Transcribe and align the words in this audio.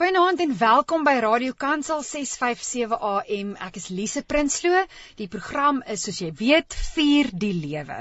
Goeienaand 0.00 0.40
en 0.40 0.52
welkom 0.56 1.02
by 1.04 1.12
Radio 1.20 1.52
Kansel 1.52 1.98
657 2.00 2.94
AM. 3.04 3.50
Ek 3.60 3.74
is 3.76 3.90
Lise 3.92 4.22
Prinsloo. 4.24 4.78
Die 5.18 5.26
program 5.28 5.82
is 5.94 6.06
soos 6.06 6.22
jy 6.22 6.30
weet, 6.38 6.72
vier 6.94 7.28
die 7.42 7.50
lewe. 7.52 7.98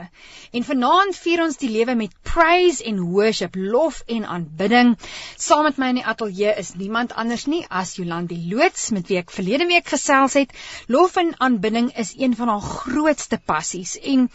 En 0.56 0.64
vanaand 0.64 1.20
vier 1.20 1.44
ons 1.44 1.60
die 1.60 1.68
lewe 1.74 1.98
met 2.00 2.16
praise 2.24 2.86
en 2.88 3.02
worship, 3.04 3.60
lof 3.60 4.00
en 4.08 4.24
aanbidding. 4.38 4.94
Saam 5.36 5.68
met 5.68 5.84
my 5.84 5.92
in 5.92 6.00
die 6.00 6.08
ateljee 6.14 6.56
is 6.64 6.72
niemand 6.80 7.12
anders 7.20 7.50
nie 7.52 7.66
as 7.68 7.98
Jolandi 8.00 8.40
Loots 8.48 8.94
met 8.96 9.12
wie 9.12 9.20
ek 9.20 9.36
verlede 9.36 9.68
week 9.68 9.92
gesels 9.92 10.40
het. 10.40 10.56
Lof 10.88 11.20
en 11.20 11.36
aanbidding 11.36 11.92
is 12.00 12.16
een 12.16 12.40
van 12.40 12.56
haar 12.56 12.64
grootste 12.64 13.44
passies 13.44 14.00
en 14.00 14.30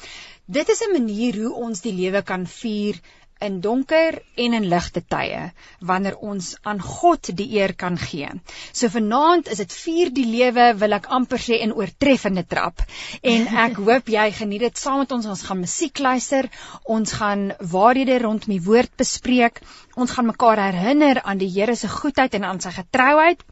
dit 0.53 0.69
is 0.69 0.85
'n 0.85 0.93
manier 1.01 1.41
hoe 1.41 1.57
ons 1.65 1.81
die 1.81 1.96
lewe 1.96 2.21
kan 2.21 2.45
vier 2.61 3.01
in 3.41 3.61
donker 3.61 4.19
en 4.37 4.57
in 4.59 4.67
ligte 4.71 5.03
tye 5.15 5.41
wanneer 5.81 6.17
ons 6.17 6.55
aan 6.63 6.81
God 6.81 7.31
die 7.37 7.49
eer 7.59 7.75
kan 7.79 7.99
gee. 8.01 8.31
So 8.73 8.89
vanaand 8.93 9.51
is 9.53 9.63
dit 9.63 9.77
vier 9.85 10.13
die 10.15 10.27
lewe 10.29 10.71
wil 10.81 10.97
ek 10.99 11.09
amper 11.19 11.43
sê 11.43 11.61
in 11.65 11.75
oortreffende 11.77 12.47
trap 12.49 12.85
en 13.23 13.49
ek 13.67 13.81
hoop 13.87 14.13
jy 14.17 14.27
geniet 14.39 14.67
dit 14.67 14.85
saam 14.85 15.03
met 15.05 15.13
ons. 15.17 15.31
Ons 15.35 15.47
gaan 15.49 15.61
musiek 15.61 15.99
luister, 15.99 16.51
ons 16.85 17.17
gaan 17.21 17.51
waarhede 17.75 18.21
rondom 18.23 18.55
die 18.55 18.63
woord 18.63 18.93
bespreek, 19.01 19.61
ons 19.96 20.13
gaan 20.15 20.31
mekaar 20.31 20.63
herinner 20.69 21.23
aan 21.25 21.41
die 21.41 21.51
Here 21.55 21.77
se 21.77 21.89
goedheid 21.89 22.35
en 22.35 22.49
aan 22.49 22.61
sy 22.61 22.73
getrouheid. 22.75 23.43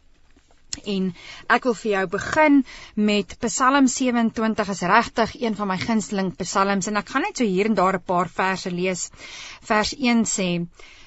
En 0.80 1.08
ek 1.52 1.66
wil 1.68 1.74
vir 1.78 1.90
jou 1.92 2.06
begin 2.14 2.62
met 2.96 3.34
Psalm 3.44 3.86
27 3.86 4.70
is 4.74 4.80
regtig 4.92 5.34
een 5.42 5.56
van 5.58 5.68
my 5.68 5.76
gunsteling 5.78 6.30
psalms 6.38 6.88
en 6.88 6.96
ek 6.96 7.12
gaan 7.12 7.26
net 7.26 7.38
so 7.38 7.44
hier 7.44 7.68
en 7.68 7.76
daar 7.76 7.98
'n 7.98 8.06
paar 8.06 8.28
verse 8.28 8.70
lees. 8.70 9.10
Vers 9.60 9.92
1 9.98 10.24
sê: 10.24 10.66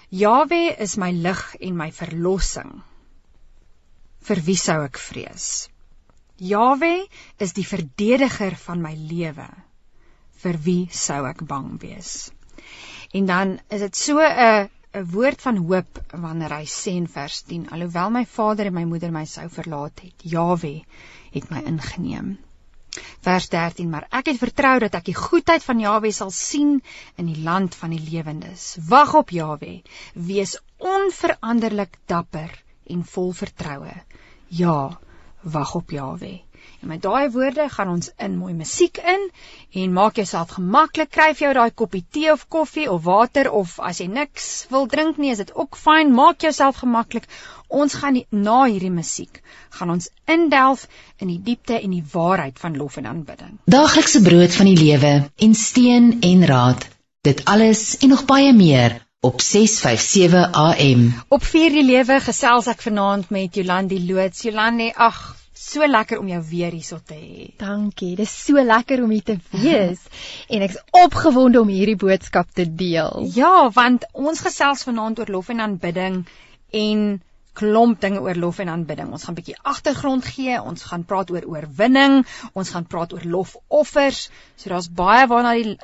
Jawe 0.09 0.75
is 0.77 0.97
my 0.97 1.11
lig 1.11 1.55
en 1.59 1.77
my 1.77 1.91
verlossing. 1.91 2.83
Vir 4.21 4.41
wie 4.45 4.57
sou 4.57 4.83
ek 4.83 4.97
vrees? 4.97 5.69
Jawe 6.37 7.07
is 7.39 7.53
die 7.53 7.65
verdediger 7.65 8.55
van 8.55 8.81
my 8.81 8.93
lewe. 8.95 9.49
Vir 10.43 10.57
wie 10.57 10.87
sou 10.91 11.25
ek 11.25 11.45
bang 11.47 11.79
wees? 11.81 12.31
En 13.13 13.25
dan 13.25 13.59
is 13.69 13.81
dit 13.81 13.95
so 13.95 14.19
'n 14.19 14.69
'n 14.95 15.07
woord 15.11 15.41
van 15.43 15.57
hoop 15.69 15.97
wanneer 16.23 16.53
hy 16.55 16.65
sê 16.71 16.91
in 16.97 17.07
vers 17.15 17.41
10 17.47 17.63
alhoewel 17.75 18.11
my 18.15 18.23
vader 18.35 18.69
en 18.69 18.75
my 18.77 18.83
moeder 18.91 19.11
my 19.11 19.23
sou 19.31 19.47
verlaat 19.55 19.99
het 20.05 20.23
Jawe 20.33 20.71
het 21.33 21.49
my 21.51 21.63
ingeneem. 21.71 22.29
Vers 23.27 23.49
13 23.55 23.89
maar 23.91 24.07
ek 24.19 24.31
het 24.31 24.39
vertrou 24.43 24.77
dat 24.85 24.95
ek 25.01 25.09
die 25.11 25.17
goedheid 25.17 25.67
van 25.67 25.83
Jawe 25.83 26.13
sal 26.15 26.31
sien 26.37 26.77
in 27.19 27.27
die 27.33 27.43
land 27.49 27.75
van 27.75 27.91
die 27.91 28.03
lewendes. 28.05 28.69
Wag 28.93 29.13
op 29.19 29.35
Jawe 29.35 29.81
wees 30.31 30.55
onveranderlik 30.79 31.99
dapper 32.07 32.55
en 32.87 33.03
vol 33.03 33.31
vertroue. 33.43 33.99
Ja 34.47 34.79
wag 35.43 35.75
op 35.75 35.91
Jawe 35.91 36.44
En 36.81 36.87
met 36.87 37.01
daai 37.01 37.29
woorde 37.31 37.67
gaan 37.69 37.89
ons 37.89 38.11
in 38.17 38.37
mooi 38.37 38.53
musiek 38.53 38.97
in 38.97 39.29
en 39.81 39.93
maak 39.93 40.15
jouself 40.15 40.55
gemaklik. 40.57 41.09
Kry 41.09 41.31
vir 41.33 41.47
jou 41.47 41.53
daai 41.57 41.71
koppie 41.71 42.03
tee 42.11 42.31
of 42.31 42.47
koffie 42.47 42.87
of 42.91 43.03
water 43.03 43.51
of 43.51 43.79
as 43.79 44.01
jy 44.03 44.07
niks 44.07 44.65
wil 44.69 44.85
drink 44.87 45.17
nie, 45.17 45.31
is 45.31 45.41
dit 45.43 45.53
ook 45.55 45.77
fyn. 45.79 46.13
Maak 46.13 46.41
jouself 46.41 46.81
gemaklik. 46.83 47.29
Ons 47.67 47.95
gaan 48.01 48.19
die, 48.19 48.25
na 48.29 48.65
hierdie 48.65 48.93
musiek 48.93 49.41
gaan 49.77 49.95
ons 49.95 50.09
indelf 50.29 50.85
in 51.17 51.31
die 51.33 51.41
diepte 51.43 51.79
en 51.79 51.95
die 51.95 52.03
waarheid 52.11 52.59
van 52.61 52.77
lof 52.77 52.99
en 53.01 53.09
aanbidding. 53.11 53.57
Daaglikse 53.65 54.21
brood 54.21 54.53
van 54.53 54.69
die 54.69 54.77
lewe 54.77 55.15
en 55.35 55.55
steun 55.55 56.11
en 56.21 56.45
raad. 56.45 56.85
Dit 57.25 57.41
alles 57.49 57.97
en 58.05 58.13
nog 58.13 58.25
baie 58.29 58.53
meer 58.53 58.99
op 59.25 59.41
657 59.41 60.51
AM. 60.53 61.07
Op 61.27 61.43
vier 61.43 61.73
die 61.73 61.85
lewe 61.85 62.19
gesels 62.21 62.67
ek 62.69 62.83
vanaand 62.85 63.31
met 63.33 63.57
Jolandi 63.57 63.97
Loots. 64.05 64.43
Jolandi, 64.45 64.91
ag, 64.93 65.17
so 65.55 65.87
lekker 65.87 66.19
om 66.19 66.27
jou 66.27 66.41
weer 66.49 66.73
hierso 66.75 66.99
te 66.99 67.15
hê. 67.15 67.45
Dankie. 67.59 68.15
Dis 68.19 68.31
so 68.45 68.61
lekker 68.61 69.03
om 69.03 69.13
hier 69.15 69.23
te 69.23 69.37
wees 69.55 70.03
en 70.53 70.65
ek's 70.65 70.81
opgewonde 70.91 71.61
om 71.63 71.71
hierdie 71.71 71.99
boodskap 71.99 72.51
te 72.53 72.67
deel. 72.67 73.29
Ja, 73.35 73.69
want 73.75 74.07
ons 74.13 74.43
gesels 74.43 74.83
vanaand 74.87 75.23
oor 75.23 75.31
lof 75.37 75.53
en 75.53 75.63
aanbidding 75.63 76.25
en 76.75 77.05
klomp 77.55 78.01
dinge 78.03 78.19
oor 78.19 78.35
lof 78.35 78.59
en 78.59 78.71
aanbidding. 78.73 79.13
Ons 79.15 79.23
gaan 79.23 79.35
'n 79.35 79.39
bietjie 79.39 79.55
agtergrond 79.63 80.25
gee, 80.27 80.57
ons 80.61 80.83
gaan 80.89 81.05
praat 81.07 81.31
oor 81.31 81.45
oorwinning, 81.47 82.25
ons 82.53 82.69
gaan 82.75 82.85
praat 82.85 83.13
oor 83.15 83.23
lofoffers. 83.23 84.29
So 84.57 84.69
daar's 84.69 84.91
baie 84.91 85.27
waarna 85.31 85.53
die 85.55 85.77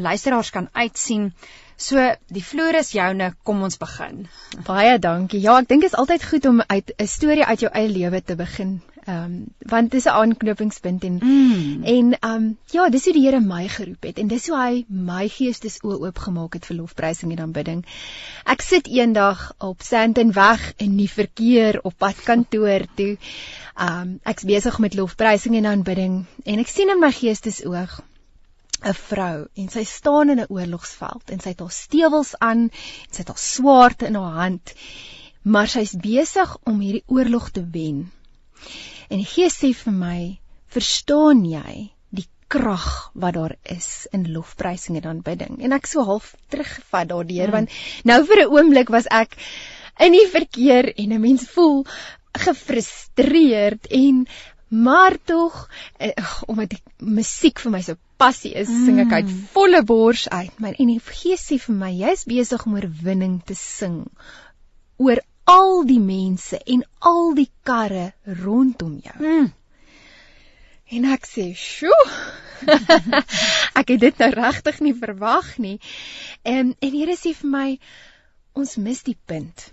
luisteraars 0.00 0.50
kan 0.50 0.68
uitsien. 0.72 1.32
So 1.76 2.00
die 2.30 2.44
vloer 2.44 2.78
is 2.80 2.94
joune, 2.96 3.34
kom 3.42 3.62
ons 3.62 3.76
begin. 3.76 4.28
Baie 4.64 4.98
dankie. 4.98 5.40
Ja, 5.40 5.58
ek 5.58 5.68
dink 5.68 5.82
dit 5.82 5.92
is 5.92 5.98
altyd 5.98 6.24
goed 6.24 6.46
om 6.46 6.62
uit 6.66 6.92
'n 6.96 7.06
storie 7.06 7.44
uit 7.44 7.60
jou 7.60 7.70
eie 7.72 7.88
lewe 7.88 8.22
te 8.22 8.36
begin 8.36 8.80
Ehm 9.04 9.24
um, 9.24 9.32
want 9.58 9.90
dis 9.90 10.04
'n 10.04 10.16
aanknopingspunt 10.18 11.04
en 11.04 11.18
mm. 11.22 11.82
en 11.84 12.18
ehm 12.18 12.34
um, 12.34 12.58
ja, 12.72 12.88
dis 12.88 13.04
hoe 13.04 13.12
die 13.12 13.24
Here 13.24 13.40
my 13.40 13.68
geroep 13.68 14.06
het 14.08 14.18
en 14.18 14.28
dis 14.28 14.46
hoe 14.48 14.56
hy 14.58 14.84
my 14.88 15.28
geestes 15.28 15.76
oë 15.82 15.98
oopgemaak 16.06 16.56
het 16.56 16.66
vir 16.66 16.76
lofprysing 16.76 17.32
en 17.32 17.42
aanbidding. 17.44 17.84
Ek 18.44 18.64
sit 18.64 18.88
eendag 18.88 19.42
op 19.58 19.82
Sandton 19.82 20.32
weg 20.32 20.72
in 20.76 20.96
die 20.96 21.10
verkeer 21.10 21.80
op 21.82 21.98
pad 21.98 22.24
kantoor 22.24 22.86
toe. 22.94 23.18
Ehm 23.76 24.00
um, 24.00 24.16
ek's 24.24 24.48
besig 24.48 24.78
met 24.78 24.96
lofprysing 24.96 25.56
en 25.60 25.70
aanbidding 25.74 26.24
en 26.44 26.58
ek 26.64 26.72
sien 26.72 26.88
in 26.96 27.00
my 27.00 27.12
geestes 27.12 27.64
oog 27.64 28.00
'n 28.84 28.96
vrou 29.02 29.46
en 29.54 29.68
sy 29.68 29.84
staan 29.84 30.30
in 30.30 30.40
'n 30.40 30.48
oorlogsveld 30.48 31.30
en 31.30 31.40
sy 31.40 31.52
het 31.52 31.60
haar 31.60 31.76
stewels 31.82 32.38
aan 32.38 32.68
en 32.70 33.12
sy 33.12 33.20
het 33.20 33.28
haar 33.28 33.44
swaard 33.52 34.02
in 34.02 34.14
haar 34.14 34.40
hand 34.44 34.74
maar 35.44 35.68
sy's 35.68 35.92
besig 35.92 36.56
om 36.64 36.80
hierdie 36.80 37.04
oorlog 37.06 37.50
te 37.50 37.62
wen. 37.70 38.10
En 39.08 39.20
die 39.20 39.28
Gees 39.28 39.58
sê 39.60 39.72
vir 39.76 39.94
my, 39.96 40.18
verstaan 40.74 41.44
jy 41.48 41.90
die 42.14 42.26
krag 42.48 42.88
wat 43.14 43.36
daar 43.38 43.56
is 43.76 44.06
in 44.12 44.26
lofprysing 44.32 44.98
en 45.00 45.10
aanbidding? 45.12 45.60
En 45.60 45.76
ek 45.76 45.86
so 45.90 46.04
half 46.08 46.34
teruggevat 46.52 47.10
daardeur 47.12 47.48
mm. 47.48 47.54
want 47.58 47.78
nou 48.04 48.20
vir 48.30 48.44
'n 48.44 48.52
oomblik 48.56 48.92
was 48.94 49.10
ek 49.10 49.36
in 50.00 50.12
die 50.12 50.26
verkeer 50.28 50.92
en 50.96 51.12
'n 51.12 51.20
mens 51.20 51.48
voel 51.54 51.84
gefrustreerd 52.34 53.86
en 53.90 54.26
maar 54.68 55.16
tog 55.24 55.68
eh, 55.98 56.10
omdat 56.46 56.74
die 56.74 56.82
musiek 56.98 57.60
vir 57.62 57.70
my 57.70 57.82
so 57.82 57.94
passie 58.16 58.54
is, 58.54 58.68
mm. 58.68 58.84
sing 58.86 59.00
ek 59.04 59.12
uit 59.12 59.28
mm. 59.28 59.44
volle 59.54 59.82
bors 59.86 60.28
uit. 60.28 60.58
Maar 60.58 60.74
en 60.78 60.90
die 60.90 61.00
Gees 61.00 61.44
sê 61.50 61.58
vir 61.62 61.76
my, 61.78 61.92
jy's 61.94 62.24
besig 62.30 62.66
om 62.66 62.74
oorwinning 62.78 63.38
te 63.46 63.54
sing 63.58 64.04
oor 64.96 65.20
al 65.44 65.84
die 65.84 66.00
mense 66.00 66.58
en 66.58 66.84
al 66.98 67.34
die 67.34 67.50
karre 67.62 68.12
rondom 68.24 68.98
jou. 69.02 69.16
Mm. 69.18 69.52
En 70.94 71.04
ek 71.04 71.26
sê, 71.26 71.52
"Sjoe." 71.56 72.04
ek 73.80 73.88
het 73.88 74.00
dit 74.00 74.18
nou 74.18 74.30
regtig 74.30 74.80
nie 74.80 74.94
verwag 74.94 75.56
nie. 75.58 75.78
En 76.42 76.74
en 76.78 76.92
Here 76.92 77.16
sê 77.16 77.34
vir 77.34 77.50
my, 77.50 77.78
"Ons 78.52 78.76
mis 78.76 79.02
die 79.02 79.18
punt." 79.26 79.72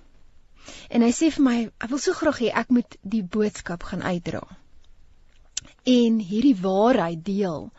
En 0.90 1.02
hy 1.02 1.12
sê 1.12 1.31
vir 1.31 1.44
my, 1.44 1.58
"Ek 1.80 1.90
wil 1.90 2.00
so 2.00 2.14
graag 2.14 2.40
hê 2.40 2.52
ek 2.64 2.70
moet 2.70 2.98
die 3.02 3.24
boodskap 3.24 3.84
gaan 3.84 4.04
uitdra." 4.04 4.44
En 5.84 6.20
hierdie 6.20 6.56
waarheid 6.56 7.26
deel. 7.26 7.72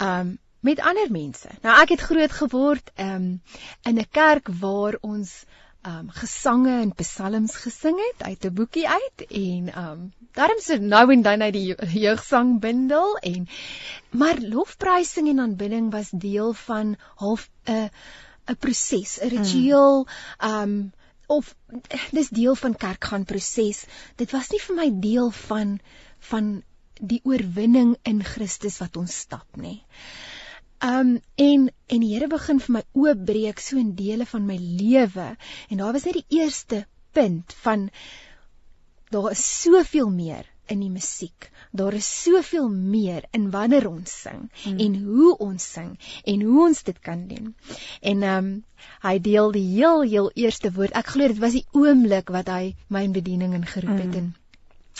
Um 0.00 0.38
met 0.62 0.80
ander 0.80 1.10
mense. 1.10 1.48
Nou 1.62 1.74
ek 1.82 1.88
het 1.96 2.00
groot 2.00 2.32
geword 2.32 2.90
um 2.96 3.42
in 3.82 3.98
'n 3.98 4.06
kerk 4.10 4.48
waar 4.60 4.98
ons 5.00 5.44
um 5.86 6.10
gesange 6.14 6.72
en 6.80 6.92
psalms 6.94 7.54
gesing 7.64 7.98
het 7.98 8.22
uit 8.22 8.44
'n 8.46 8.54
boekie 8.54 8.88
uit 8.88 9.24
en 9.28 9.70
um 9.84 10.12
daarom 10.32 10.60
se 10.60 10.78
nou 10.78 11.12
en 11.12 11.22
dan 11.22 11.42
uit 11.42 11.52
die 11.52 11.74
jeugsangbundel 12.04 13.16
en 13.16 13.48
maar 14.10 14.38
lofprysing 14.40 15.28
en 15.28 15.40
aanbidding 15.40 15.90
was 15.90 16.10
deel 16.10 16.52
van 16.52 16.96
half 17.14 17.50
'n 17.64 17.90
'n 18.46 18.56
proses, 18.58 19.18
'n 19.20 19.28
ritueel 19.28 20.06
um 20.44 20.92
of 21.26 21.54
dis 22.10 22.28
deel 22.28 22.54
van 22.54 22.76
kerkgaan 22.76 23.24
proses. 23.24 23.84
Dit 24.16 24.30
was 24.30 24.50
nie 24.50 24.60
vir 24.60 24.76
my 24.76 24.88
deel 25.00 25.30
van 25.30 25.78
van 26.18 26.62
die 27.00 27.20
oorwinning 27.24 27.96
in 28.02 28.22
Christus 28.24 28.78
wat 28.78 28.96
ons 28.96 29.18
stap 29.18 29.56
nie. 29.56 29.82
Um 30.82 31.20
en 31.34 31.70
en 31.86 32.00
die 32.02 32.14
Here 32.14 32.28
begin 32.28 32.58
vir 32.64 32.74
my 32.78 32.82
oopbreek 32.98 33.60
so 33.62 33.78
in 33.78 33.94
dele 33.94 34.26
van 34.26 34.46
my 34.46 34.56
lewe 34.58 35.28
en 35.68 35.82
daar 35.82 35.92
was 35.94 36.08
net 36.08 36.18
die 36.18 36.40
eerste 36.40 36.84
punt 37.14 37.54
van 37.62 37.90
daar 39.12 39.30
is 39.30 39.44
soveel 39.62 40.10
meer 40.10 40.48
in 40.66 40.80
die 40.80 40.90
musiek. 40.90 41.50
Daar 41.70 41.94
is 41.94 42.08
soveel 42.22 42.68
meer 42.70 43.24
in 43.36 43.50
wanneer 43.50 43.88
ons 43.88 44.12
sing 44.24 44.48
hmm. 44.62 44.78
en 44.78 44.98
hoe 45.04 45.36
ons 45.46 45.70
sing 45.76 45.94
en 46.24 46.44
hoe 46.48 46.60
ons 46.66 46.82
dit 46.82 47.00
kan 47.00 47.26
doen. 47.28 47.54
En 48.00 48.28
um 48.34 48.52
hy 49.06 49.16
deel 49.22 49.52
die 49.54 49.66
heel 49.76 50.02
heel 50.02 50.30
eerste 50.34 50.72
woord. 50.74 50.96
Ek 50.98 51.14
glo 51.14 51.28
dit 51.28 51.42
was 51.42 51.58
die 51.58 51.66
oomblik 51.78 52.32
wat 52.34 52.50
hy 52.52 52.74
my 52.88 53.04
in 53.08 53.16
bediening 53.16 53.54
ingeroep 53.58 53.98
het 53.98 54.14
hmm. 54.14 54.22
en 54.22 54.32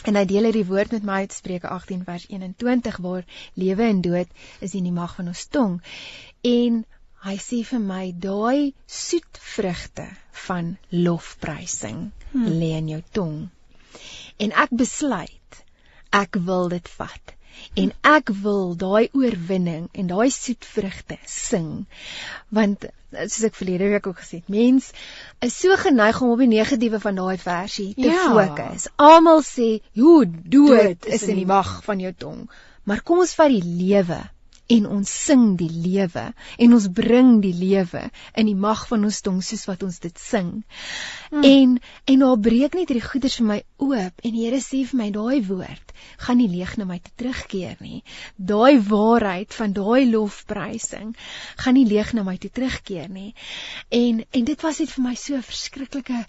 En 0.05 0.17
hy 0.17 0.25
deel 0.27 0.49
hierdie 0.49 0.67
woord 0.67 0.95
met 0.97 1.05
my 1.07 1.23
uit 1.27 1.33
Spreuke 1.33 1.69
18 1.69 2.05
vers 2.05 2.25
21 2.29 2.97
waar 3.05 3.25
lewe 3.55 3.83
en 3.83 4.01
dood 4.01 4.29
is 4.61 4.75
in 4.75 4.89
die 4.89 4.95
mag 4.95 5.15
van 5.19 5.31
ons 5.35 5.47
tong. 5.47 5.79
En 6.43 6.83
Hy 7.23 7.37
sê 7.39 7.61
vir 7.63 7.79
my 7.79 8.05
daai 8.23 8.73
soet 8.91 9.39
vrugte 9.49 10.07
van 10.47 10.73
lofprysing 10.91 12.01
hmm. 12.33 12.49
lê 12.59 12.71
in 12.81 12.89
jou 12.91 12.99
tong. 13.19 13.37
En 14.43 14.55
ek 14.65 14.73
besluit 14.81 15.61
ek 16.19 16.41
wil 16.49 16.67
dit 16.73 16.91
vat 16.97 17.35
en 17.83 17.93
ek 18.09 18.33
wil 18.43 18.75
daai 18.79 19.09
oorwinning 19.19 19.89
en 19.93 20.11
daai 20.11 20.31
soet 20.35 20.67
vrugte 20.75 21.19
sing 21.35 21.71
want 22.59 22.87
soos 23.13 23.47
ek 23.49 23.57
verlede 23.59 23.91
week 23.93 24.09
ook 24.11 24.21
gesê 24.23 24.41
het 24.41 24.53
mens 24.57 24.91
is 25.47 25.57
so 25.59 25.77
geneig 25.85 26.21
om 26.25 26.35
op 26.35 26.45
die 26.45 26.51
negatiewe 26.53 27.01
van 27.03 27.21
daai 27.21 27.39
versie 27.45 27.89
te 27.95 28.11
ja. 28.11 28.27
fokus 28.29 28.89
almal 28.97 29.43
sê 29.47 29.71
hoe 30.01 30.27
dood, 30.27 30.77
dood 30.77 31.11
is 31.19 31.27
in 31.29 31.43
die 31.43 31.49
mag 31.49 31.81
van 31.89 32.01
jou 32.05 32.13
tong 32.27 32.47
maar 32.89 33.05
kom 33.07 33.25
ons 33.25 33.37
vat 33.39 33.53
die 33.53 33.65
lewe 33.65 34.21
en 34.77 34.89
ons 34.97 35.13
sing 35.27 35.45
die 35.61 35.71
lewe 35.71 36.25
en 36.65 36.77
ons 36.77 36.89
bring 36.97 37.35
die 37.45 37.55
lewe 37.57 38.05
in 38.39 38.49
die 38.49 38.59
mag 38.59 38.85
van 38.91 39.05
ons 39.09 39.21
tong 39.27 39.41
soos 39.45 39.65
wat 39.69 39.85
ons 39.87 39.99
dit 40.05 40.19
sing. 40.19 40.51
Hmm. 41.31 41.45
En 41.45 41.77
en 42.13 42.23
nou 42.25 42.33
breek 42.47 42.77
net 42.79 42.93
hierdie 42.93 43.05
goeders 43.05 43.39
vir 43.41 43.49
my 43.51 43.59
oop 43.83 44.25
en 44.25 44.37
die 44.37 44.47
Here 44.47 44.61
sê 44.65 44.83
vir 44.89 44.99
my 44.99 45.11
daai 45.15 45.43
woord 45.49 45.95
gaan 46.25 46.41
nie 46.41 46.51
leeg 46.51 46.75
na 46.79 46.87
my 46.89 46.99
te 46.99 47.13
terugkeer 47.21 47.79
nie. 47.85 48.03
Daai 48.37 48.81
waarheid 48.89 49.55
van 49.55 49.77
daai 49.77 50.09
lofprysing 50.11 51.15
gaan 51.63 51.79
nie 51.79 51.87
leeg 51.89 52.13
na 52.17 52.27
my 52.27 52.37
te 52.43 52.51
terugkeer 52.51 53.09
nie. 53.13 53.33
En 53.91 54.25
en 54.25 54.51
dit 54.51 54.67
was 54.67 54.83
net 54.83 54.95
vir 54.97 55.05
my 55.09 55.15
so 55.15 55.37
'n 55.37 55.49
verskriklike 55.53 56.25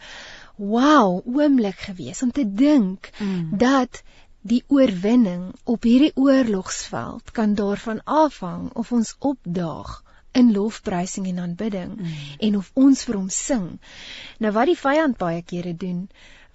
wow 0.57 1.21
oomblik 1.25 1.79
gewees 1.87 2.21
om 2.21 2.31
te 2.31 2.45
dink 2.45 3.09
mm. 3.19 3.57
dat 3.57 4.03
die 4.43 4.63
oorwinning 4.67 5.51
op 5.63 5.85
hierdie 5.87 6.11
oorlogsveld 6.19 7.31
kan 7.31 7.55
daarvan 7.55 8.01
afhang 8.03 8.69
of 8.73 8.91
ons 8.91 9.15
opdaag 9.19 10.01
in 10.33 10.51
lofprysing 10.51 11.27
en 11.29 11.39
aanbidding 11.39 11.95
mm. 11.95 12.13
en 12.39 12.57
of 12.57 12.71
ons 12.73 13.03
vir 13.07 13.19
hom 13.19 13.29
sing. 13.29 13.67
Nou 14.43 14.51
wat 14.55 14.71
die 14.71 14.79
vyand 14.79 15.17
baie 15.17 15.43
kere 15.45 15.75
doen, 15.77 16.07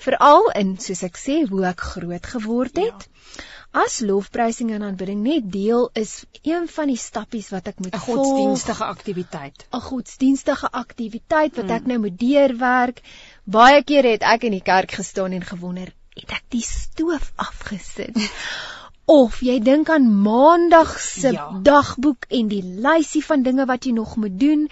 veral 0.02 0.50
in 0.58 0.74
soos 0.82 1.04
ek 1.06 1.18
sê 1.18 1.38
hoe 1.48 1.62
ek 1.70 1.84
groot 1.94 2.26
geword 2.32 2.80
het, 2.82 3.06
ja. 3.06 3.46
as 3.84 4.00
lofprysing 4.02 4.72
en 4.74 4.84
aanbidding 4.88 5.22
net 5.22 5.46
deel 5.54 5.88
is 6.02 6.12
een 6.42 6.66
van 6.74 6.90
die 6.90 6.98
stappies 6.98 7.50
wat 7.54 7.70
ek 7.72 7.80
moet. 7.82 7.94
'n 7.94 8.04
Godsdienstige 8.06 8.84
aktiwiteit. 8.84 9.66
'n 9.72 9.84
Godsdienstige 9.88 10.70
aktiwiteit 10.82 11.56
wat 11.56 11.64
mm. 11.64 11.76
ek 11.78 11.86
nou 11.86 11.98
moet 12.06 12.18
deurwerk. 12.18 13.02
Baie 13.44 13.82
kere 13.84 14.16
het 14.16 14.26
ek 14.36 14.50
in 14.50 14.58
die 14.58 14.66
kerk 14.72 14.92
gestaan 15.00 15.32
en 15.32 15.46
gewonder, 15.54 15.94
het 16.20 16.36
ek 16.38 16.44
die 16.54 16.64
stoof 16.64 17.32
afgesit. 17.36 18.16
Of 19.08 19.40
jy 19.40 19.58
dink 19.64 19.88
aan 19.88 20.08
maandag 20.22 20.98
se 21.00 21.32
ja. 21.32 21.48
dagboek 21.64 22.28
en 22.28 22.48
die 22.50 22.62
lysie 22.62 23.24
van 23.24 23.42
dinge 23.46 23.64
wat 23.70 23.88
jy 23.88 23.94
nog 23.96 24.16
moet 24.20 24.36
doen. 24.40 24.66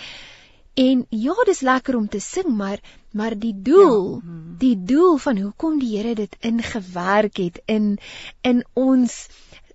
En 0.77 1.07
ja, 1.09 1.35
dis 1.49 1.63
lekker 1.65 1.97
om 1.97 2.09
te 2.09 2.21
sing, 2.21 2.51
maar 2.57 2.81
maar 3.17 3.33
die 3.39 3.55
doel, 3.65 4.11
ja. 4.15 4.21
Hmm. 4.21 4.57
die 4.61 4.77
doel 4.85 5.17
van 5.17 5.39
hoekom 5.41 5.79
die 5.81 5.95
Here 5.97 6.15
dit 6.15 6.37
ingewerk 6.45 7.41
het 7.41 7.63
in 7.65 7.97
in 8.41 8.65
ons 8.75 9.29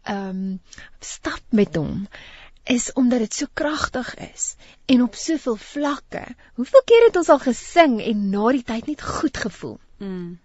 ehm 0.03 0.29
um, 0.29 0.61
stap 0.99 1.41
met 1.49 1.75
hom 1.75 2.05
is 2.63 2.93
omdat 2.93 3.19
dit 3.19 3.33
so 3.33 3.45
kragtig 3.53 4.13
is 4.15 4.55
en 4.85 5.01
op 5.01 5.15
soveel 5.15 5.55
vlakke. 5.55 6.23
Hoeveel 6.53 6.81
keer 6.85 7.05
het 7.07 7.15
ons 7.15 7.29
al 7.29 7.39
gesing 7.39 8.01
en 8.01 8.29
na 8.29 8.51
die 8.51 8.63
tyd 8.63 8.87
net 8.87 9.01
goed 9.01 9.37
gevoel? 9.37 9.79
Mm. 9.97 10.39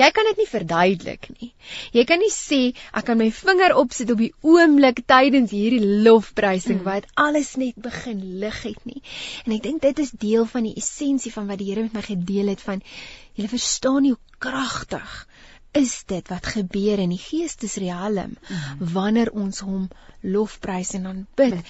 Jy 0.00 0.10
kan 0.14 0.28
dit 0.30 0.42
nie 0.42 0.48
verduidelik 0.50 1.28
nie. 1.38 1.50
Jy 1.94 2.04
kan 2.08 2.22
nie 2.22 2.32
sê 2.34 2.60
ek 2.92 3.06
kan 3.10 3.20
my 3.20 3.30
vinger 3.34 3.76
opsit 3.78 4.10
op 4.14 4.22
die 4.22 4.32
oomblik 4.42 5.04
tydens 5.10 5.54
hierdie 5.54 6.02
lofprysing 6.06 6.80
mm. 6.80 6.88
wat 6.88 7.06
alles 7.26 7.54
net 7.60 7.78
begin 7.88 8.22
lig 8.42 8.62
het 8.66 8.88
nie. 8.88 9.02
En 9.46 9.56
ek 9.56 9.64
dink 9.68 9.82
dit 9.84 10.04
is 10.04 10.14
deel 10.26 10.48
van 10.50 10.68
die 10.68 10.76
essensie 10.80 11.32
van 11.34 11.50
wat 11.50 11.62
die 11.62 11.70
Here 11.70 11.86
met 11.86 11.96
my 11.96 12.02
gedeel 12.06 12.52
het 12.52 12.62
van 12.62 12.82
jy 13.34 13.48
verstaan 13.50 14.04
nie 14.04 14.14
hoe 14.14 14.40
kragtig 14.44 15.14
is 15.74 16.04
dit 16.06 16.28
wat 16.30 16.46
gebeur 16.54 17.00
in 17.02 17.10
die 17.10 17.20
geestesriem 17.20 18.34
mm. 18.34 18.90
wanneer 18.94 19.30
ons 19.34 19.58
hom 19.66 19.88
lofprys 20.22 20.92
en 20.98 21.08
aanbid. 21.10 21.56
Mm. 21.56 21.64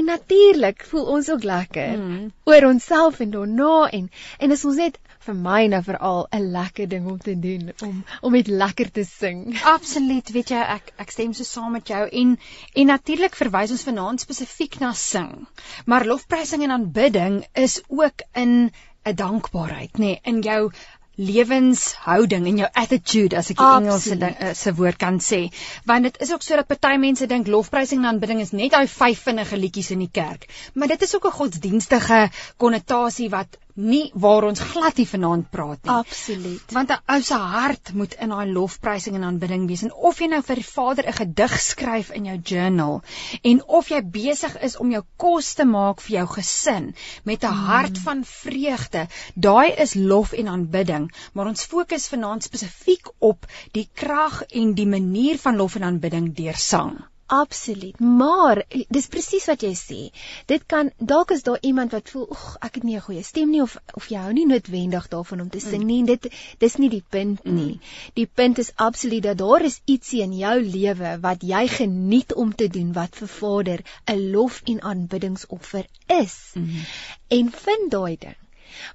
En 0.00 0.04
natuurlik 0.12 0.84
voel 0.90 1.06
ons 1.16 1.30
ook 1.32 1.46
lekker 1.48 1.96
mm. 1.96 2.26
oor 2.44 2.68
onsself 2.68 3.20
en 3.24 3.32
daarna 3.32 3.88
en 3.98 4.10
en 4.38 4.56
as 4.56 4.64
ons 4.68 4.76
net 4.82 5.00
vir 5.26 5.38
my 5.46 5.60
nou 5.72 5.82
veral 5.86 6.26
'n 6.32 6.50
lekker 6.56 6.88
ding 6.88 7.06
om 7.12 7.18
te 7.18 7.34
doen 7.46 7.72
om 7.82 8.04
om 8.20 8.32
met 8.32 8.48
lekker 8.48 8.90
te 8.98 9.04
sing. 9.04 9.60
Absoluut, 9.74 10.32
weet 10.38 10.50
jy, 10.54 10.62
ek 10.78 10.92
ek 11.04 11.10
stem 11.10 11.34
so 11.34 11.44
saam 11.44 11.72
met 11.72 11.88
jou 11.88 12.02
en 12.22 12.38
en 12.74 12.86
natuurlik 12.86 13.36
verwys 13.36 13.70
ons 13.70 13.86
vanaand 13.90 14.20
spesifiek 14.20 14.80
na 14.80 14.92
sing. 14.92 15.46
Maar 15.86 16.06
lofprysing 16.06 16.62
en 16.62 16.76
aanbidding 16.78 17.44
is 17.54 17.80
ook 17.88 18.26
in 18.34 18.70
'n 19.06 19.14
dankbaarheid, 19.14 19.98
nê, 19.98 19.98
nee, 19.98 20.20
in 20.22 20.40
jou 20.42 20.70
lewenshouding 21.16 22.46
en 22.46 22.58
jou 22.60 22.68
attitude 22.72 23.36
as 23.36 23.48
ek 23.52 23.60
die 23.60 23.66
Engelse 23.66 24.16
ding 24.20 24.34
uh, 24.36 24.52
se 24.52 24.72
woord 24.76 24.98
kan 25.00 25.16
sê 25.24 25.46
want 25.88 26.04
dit 26.04 26.18
is 26.26 26.32
ook 26.34 26.44
so 26.44 26.58
dat 26.60 26.68
party 26.68 26.98
mense 27.00 27.28
dink 27.30 27.48
lofprysing 27.48 28.02
en 28.02 28.10
aanbidding 28.12 28.42
is 28.44 28.52
net 28.52 28.74
daai 28.74 28.84
vyf 28.92 29.22
vinnige 29.28 29.56
liedjies 29.56 29.94
in 29.96 30.04
die 30.04 30.12
kerk 30.12 30.44
maar 30.74 30.92
dit 30.92 31.06
is 31.08 31.16
ook 31.16 31.28
'n 31.30 31.38
godsdienstige 31.38 32.20
konnotasie 32.60 33.30
wat 33.32 33.56
nie 33.76 34.10
waar 34.14 34.46
ons 34.48 34.60
glad 34.72 34.96
hier 34.96 35.08
vanaand 35.08 35.50
praat 35.50 35.82
nie. 35.82 35.92
Absoluut. 35.92 36.72
Want 36.72 36.90
'n 36.90 37.00
ou 37.14 37.20
se 37.22 37.34
hart 37.34 37.92
moet 37.92 38.14
in 38.14 38.28
daai 38.28 38.52
lofprysing 38.52 39.16
en 39.16 39.24
aanbidding 39.28 39.66
wees 39.68 39.82
en 39.82 39.92
of 39.92 40.20
jy 40.20 40.28
nou 40.32 40.42
vir 40.42 40.56
die 40.56 40.70
Vader 40.70 41.06
'n 41.06 41.12
gedig 41.12 41.60
skryf 41.60 42.10
in 42.10 42.24
jou 42.24 42.38
journal 42.42 43.02
en 43.42 43.62
of 43.66 43.88
jy 43.88 44.02
besig 44.02 44.56
is 44.62 44.76
om 44.76 44.90
jou 44.90 45.02
kos 45.16 45.54
te 45.54 45.64
maak 45.64 46.00
vir 46.00 46.16
jou 46.16 46.26
gesin 46.26 46.94
met 47.24 47.44
'n 47.44 47.52
mm. 47.52 47.66
hart 47.66 47.98
van 47.98 48.24
vreugde, 48.24 49.08
daai 49.34 49.72
is 49.72 49.94
lof 49.94 50.32
en 50.32 50.48
aanbidding, 50.48 51.12
maar 51.32 51.46
ons 51.46 51.64
fokus 51.64 52.08
vanaand 52.08 52.42
spesifiek 52.42 53.12
op 53.18 53.46
die 53.72 53.88
krag 53.94 54.42
en 54.42 54.74
die 54.74 54.86
manier 54.86 55.38
van 55.38 55.56
lof 55.56 55.76
en 55.76 55.82
aanbidding 55.82 56.34
deur 56.34 56.56
sang. 56.56 56.96
Absoluut. 57.26 58.00
Maar 58.00 58.62
dis 58.88 59.06
presies 59.10 59.46
wat 59.50 59.62
jy 59.66 59.72
sê. 59.74 59.98
Dit 60.46 60.66
kan 60.70 60.92
dalk 60.98 61.32
is 61.34 61.42
daar 61.42 61.58
iemand 61.60 61.92
wat 61.92 62.10
voel, 62.10 62.28
"Ag, 62.30 62.56
ek 62.60 62.74
het 62.74 62.84
nie 62.84 62.96
'n 62.96 63.00
goeie 63.00 63.22
stem 63.22 63.50
nie 63.50 63.62
of 63.62 63.76
of 63.94 64.08
jy 64.08 64.18
hou 64.18 64.32
nie 64.32 64.46
noodwendig 64.46 65.08
daarvan 65.08 65.40
om 65.40 65.48
te 65.50 65.60
sing 65.60 65.82
mm. 65.82 65.86
nie." 65.86 65.98
En 65.98 66.06
dit 66.06 66.28
dis 66.58 66.76
nie 66.76 66.90
die 66.90 67.04
punt 67.08 67.44
mm. 67.44 67.54
nie. 67.54 67.80
Die 68.14 68.26
punt 68.26 68.58
is 68.58 68.72
absoluut 68.74 69.22
dat 69.22 69.38
daar 69.38 69.64
is 69.64 69.80
ietsie 69.84 70.22
in 70.22 70.36
jou 70.36 70.62
lewe 70.62 71.18
wat 71.20 71.42
jy 71.42 71.66
geniet 71.68 72.34
om 72.34 72.54
te 72.54 72.68
doen 72.68 72.92
wat 72.92 73.16
vir 73.16 73.28
Vader 73.28 73.82
'n 74.06 74.30
lof 74.30 74.62
en 74.64 74.82
aanbiddingsoffer 74.82 75.86
is. 76.06 76.50
Mm. 76.54 76.84
En 77.28 77.50
vind 77.50 77.90
daai 77.90 78.16
ding. 78.18 78.36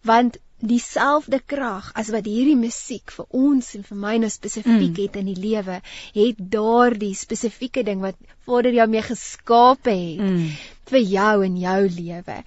Want 0.02 0.38
dieselfde 0.62 1.40
krag 1.54 1.92
as 1.98 2.12
wat 2.14 2.28
hierdie 2.30 2.58
musiek 2.58 3.14
vir 3.16 3.26
ons 3.38 3.74
en 3.78 3.86
vir 3.88 4.00
my 4.04 4.18
nou 4.22 4.30
spesifiek 4.32 4.94
mm. 4.94 5.00
het 5.02 5.18
in 5.22 5.32
die 5.32 5.40
lewe, 5.40 5.80
het 6.18 6.44
daardie 6.54 7.14
spesifieke 7.18 7.84
ding 7.88 8.04
wat 8.06 8.20
Vader 8.46 8.74
jou 8.74 8.88
mee 8.90 9.04
geskaap 9.06 9.90
het 9.90 10.22
mm. 10.22 10.46
vir 10.92 11.04
jou 11.16 11.34
in 11.46 11.58
jou 11.62 11.82
lewe. 11.98 12.38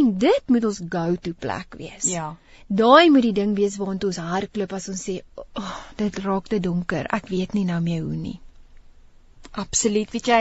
En 0.00 0.14
dit 0.26 0.54
moet 0.54 0.70
ons 0.70 0.80
go-to 0.96 1.34
plek 1.38 1.78
wees. 1.80 2.08
Ja. 2.10 2.34
Daai 2.68 3.10
moet 3.12 3.26
die 3.28 3.36
ding 3.36 3.52
wees 3.58 3.76
waar 3.76 3.92
ons 3.94 4.18
hardloop 4.18 4.72
as 4.72 4.88
ons 4.88 5.02
sê, 5.08 5.20
"Oh, 5.36 5.76
dit 5.96 6.18
raak 6.24 6.48
te 6.48 6.60
donker. 6.60 7.06
Ek 7.12 7.28
weet 7.28 7.54
nie 7.54 7.64
nou 7.64 7.80
meer 7.80 8.02
hoe 8.02 8.16
nie." 8.16 8.40
Absoluut. 9.54 10.10
Weet 10.10 10.26
jy, 10.26 10.38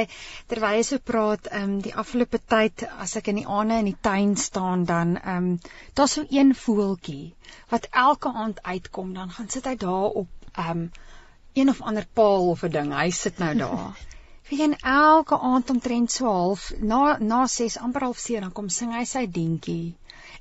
terwyl 0.49 0.79
jy 0.79 0.85
so 0.87 1.01
praat, 1.09 1.47
ehm 1.51 1.63
um, 1.63 1.73
die 1.85 1.93
afgelope 2.03 2.39
tyd 2.53 2.83
as 3.03 3.11
ek 3.19 3.27
in 3.29 3.41
die 3.41 3.49
aande 3.57 3.75
in 3.81 3.89
die 3.91 3.99
tuin 4.07 4.31
staan 4.43 4.85
dan 4.89 5.11
ehm 5.19 5.49
um, 5.49 5.73
daar's 5.99 6.15
so 6.17 6.25
een 6.29 6.53
voeltjie 6.61 7.35
wat 7.73 7.85
elke 8.05 8.31
aand 8.45 8.63
uitkom, 8.63 9.13
dan 9.13 9.29
gaan 9.35 9.51
sit 9.53 9.69
hy 9.69 9.75
daar 9.85 10.17
op 10.23 10.49
ehm 10.53 10.71
um, 10.71 10.81
een 11.53 11.69
of 11.69 11.81
ander 11.81 12.07
paal 12.21 12.49
of 12.55 12.65
'n 12.65 12.73
ding. 12.77 12.93
Hy 13.01 13.09
sit 13.19 13.37
nou 13.37 13.53
daar. 13.61 14.01
Weet 14.49 14.59
jy, 14.59 14.71
elke 14.95 15.39
aand 15.51 15.69
omtrent 15.69 16.11
so 16.11 16.25
half 16.25 16.71
na 16.79 17.17
na 17.19 17.45
6 17.47 17.77
amper 17.77 18.09
half 18.09 18.17
7 18.25 18.41
dan 18.41 18.51
kom 18.51 18.69
sing 18.69 18.97
hy 18.97 19.05
sy 19.05 19.27
dientjie. 19.37 19.93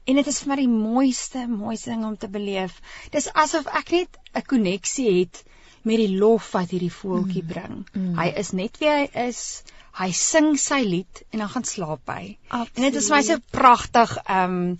En 0.04 0.16
dit 0.16 0.26
is 0.26 0.40
vir 0.42 0.54
my 0.54 0.56
die 0.62 0.72
mooiste, 0.72 1.46
mooiste 1.46 1.90
ding 1.92 2.04
om 2.08 2.16
te 2.16 2.28
beleef. 2.28 2.80
Dis 3.10 3.28
asof 3.44 3.68
ek 3.82 3.92
net 3.98 4.18
'n 4.34 4.48
koneksie 4.54 5.10
het 5.20 5.44
met 5.88 6.00
die 6.00 6.18
lof 6.18 6.52
wat 6.56 6.72
hierdie 6.74 6.92
voeltjie 6.92 7.42
mm. 7.42 7.52
bring. 7.52 7.78
Mm. 7.92 8.16
Hy 8.18 8.28
is 8.42 8.52
net 8.56 8.78
wie 8.82 8.90
hy 8.90 9.06
is. 9.28 9.62
Hy 9.98 10.08
sing 10.16 10.54
sy 10.56 10.80
lied 10.86 11.22
en 11.30 11.42
dan 11.44 11.52
gaan 11.52 11.68
slaap 11.68 12.08
hy. 12.14 12.36
Absoluut. 12.48 12.76
En 12.78 12.86
dit 12.88 12.98
is 13.00 13.08
vir 13.10 13.16
my 13.16 13.22
so 13.28 13.44
pragtig. 13.58 14.16
Ehm 14.24 14.58
um, 14.62 14.76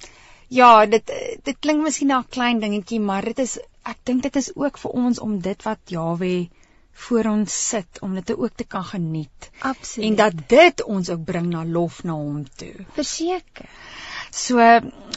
ja, 0.53 0.87
dit 0.87 1.13
dit 1.45 1.59
klink 1.65 1.85
miskien 1.85 2.11
na 2.13 2.21
'n 2.21 2.29
klein 2.29 2.61
dingetjie, 2.61 3.01
maar 3.01 3.25
dit 3.25 3.39
is 3.39 3.59
ek 3.89 3.99
dink 4.05 4.23
dit 4.23 4.37
is 4.37 4.51
ook 4.57 4.79
vir 4.79 4.91
ons 4.91 5.19
om 5.19 5.39
dit 5.41 5.63
wat 5.65 5.81
Jawe 5.91 6.49
voor 6.93 7.25
ons 7.25 7.69
sit 7.69 8.01
om 8.01 8.15
dit 8.15 8.37
ook 8.37 8.55
te 8.55 8.65
kan 8.65 8.85
geniet. 8.85 9.51
Absoluut. 9.59 10.09
En 10.09 10.17
dat 10.17 10.49
dit 10.49 10.83
ons 10.85 11.11
ook 11.11 11.25
bring 11.25 11.47
na 11.47 11.65
lof 11.65 12.03
na 12.05 12.13
hom 12.13 12.45
toe. 12.57 12.75
Verseker. 12.93 13.69
So 14.33 14.57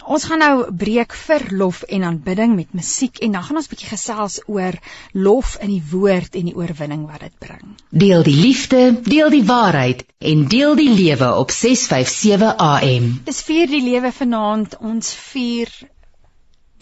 ons 0.05 0.25
gaan 0.27 0.41
nou 0.43 0.55
breek 0.75 1.15
vir 1.15 1.45
lof 1.55 1.81
en 1.87 2.03
aanbidding 2.03 2.51
met 2.57 2.73
musiek 2.75 3.21
en 3.23 3.37
dan 3.37 3.45
gaan 3.47 3.61
ons 3.61 3.69
bietjie 3.71 3.87
gesels 3.87 4.41
oor 4.51 4.75
lof 5.13 5.55
in 5.63 5.71
die 5.71 5.83
woord 5.91 6.35
en 6.35 6.49
die 6.49 6.55
oorwinning 6.55 7.05
wat 7.07 7.23
dit 7.23 7.35
bring. 7.39 7.77
Deel 7.89 8.25
die 8.27 8.35
liefde, 8.35 8.81
deel 9.07 9.31
die 9.31 9.45
waarheid 9.47 10.03
en 10.19 10.45
deel 10.51 10.75
die 10.75 10.91
lewe 10.91 11.31
op 11.39 11.53
657 11.55 12.59
AM. 12.59 13.07
Dis 13.29 13.41
vier 13.47 13.71
die 13.71 13.83
lewe 13.87 14.11
vanaand. 14.11 14.75
Ons 14.83 15.13
vier 15.31 15.71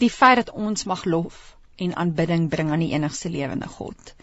die 0.02 0.10
feit 0.10 0.42
dat 0.42 0.50
ons 0.50 0.84
mag 0.90 1.06
lof 1.06 1.54
en 1.78 1.94
aanbidding 1.94 2.50
bring 2.50 2.74
aan 2.74 2.82
die 2.82 2.92
enigste 2.98 3.30
lewende 3.30 3.70
God. 3.70 4.14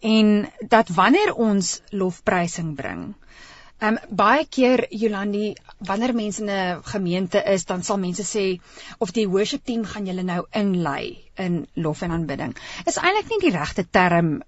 En 0.00 0.46
dat 0.70 0.88
wanneer 0.94 1.34
ons 1.34 1.80
lofprysing 1.90 2.76
bring, 2.78 3.10
Ehm 3.80 3.96
um, 3.96 4.16
baie 4.16 4.44
keer 4.44 4.86
Jolandi 4.92 5.54
wanneer 5.88 6.12
mense 6.14 6.42
in 6.42 6.50
'n 6.50 6.82
gemeente 6.84 7.42
is, 7.52 7.64
dan 7.64 7.82
sal 7.82 7.98
mense 7.98 8.24
sê 8.30 8.60
of 8.98 9.10
die 9.10 9.28
worship 9.28 9.64
team 9.64 9.84
gaan 9.84 10.06
julle 10.06 10.22
nou 10.22 10.42
inlei 10.50 11.30
in 11.34 11.66
lof 11.74 12.02
en 12.02 12.10
aanbidding. 12.10 12.56
Is 12.84 12.98
eintlik 13.00 13.30
nie 13.30 13.40
die 13.46 13.56
regte 13.58 13.86
term 13.90 14.42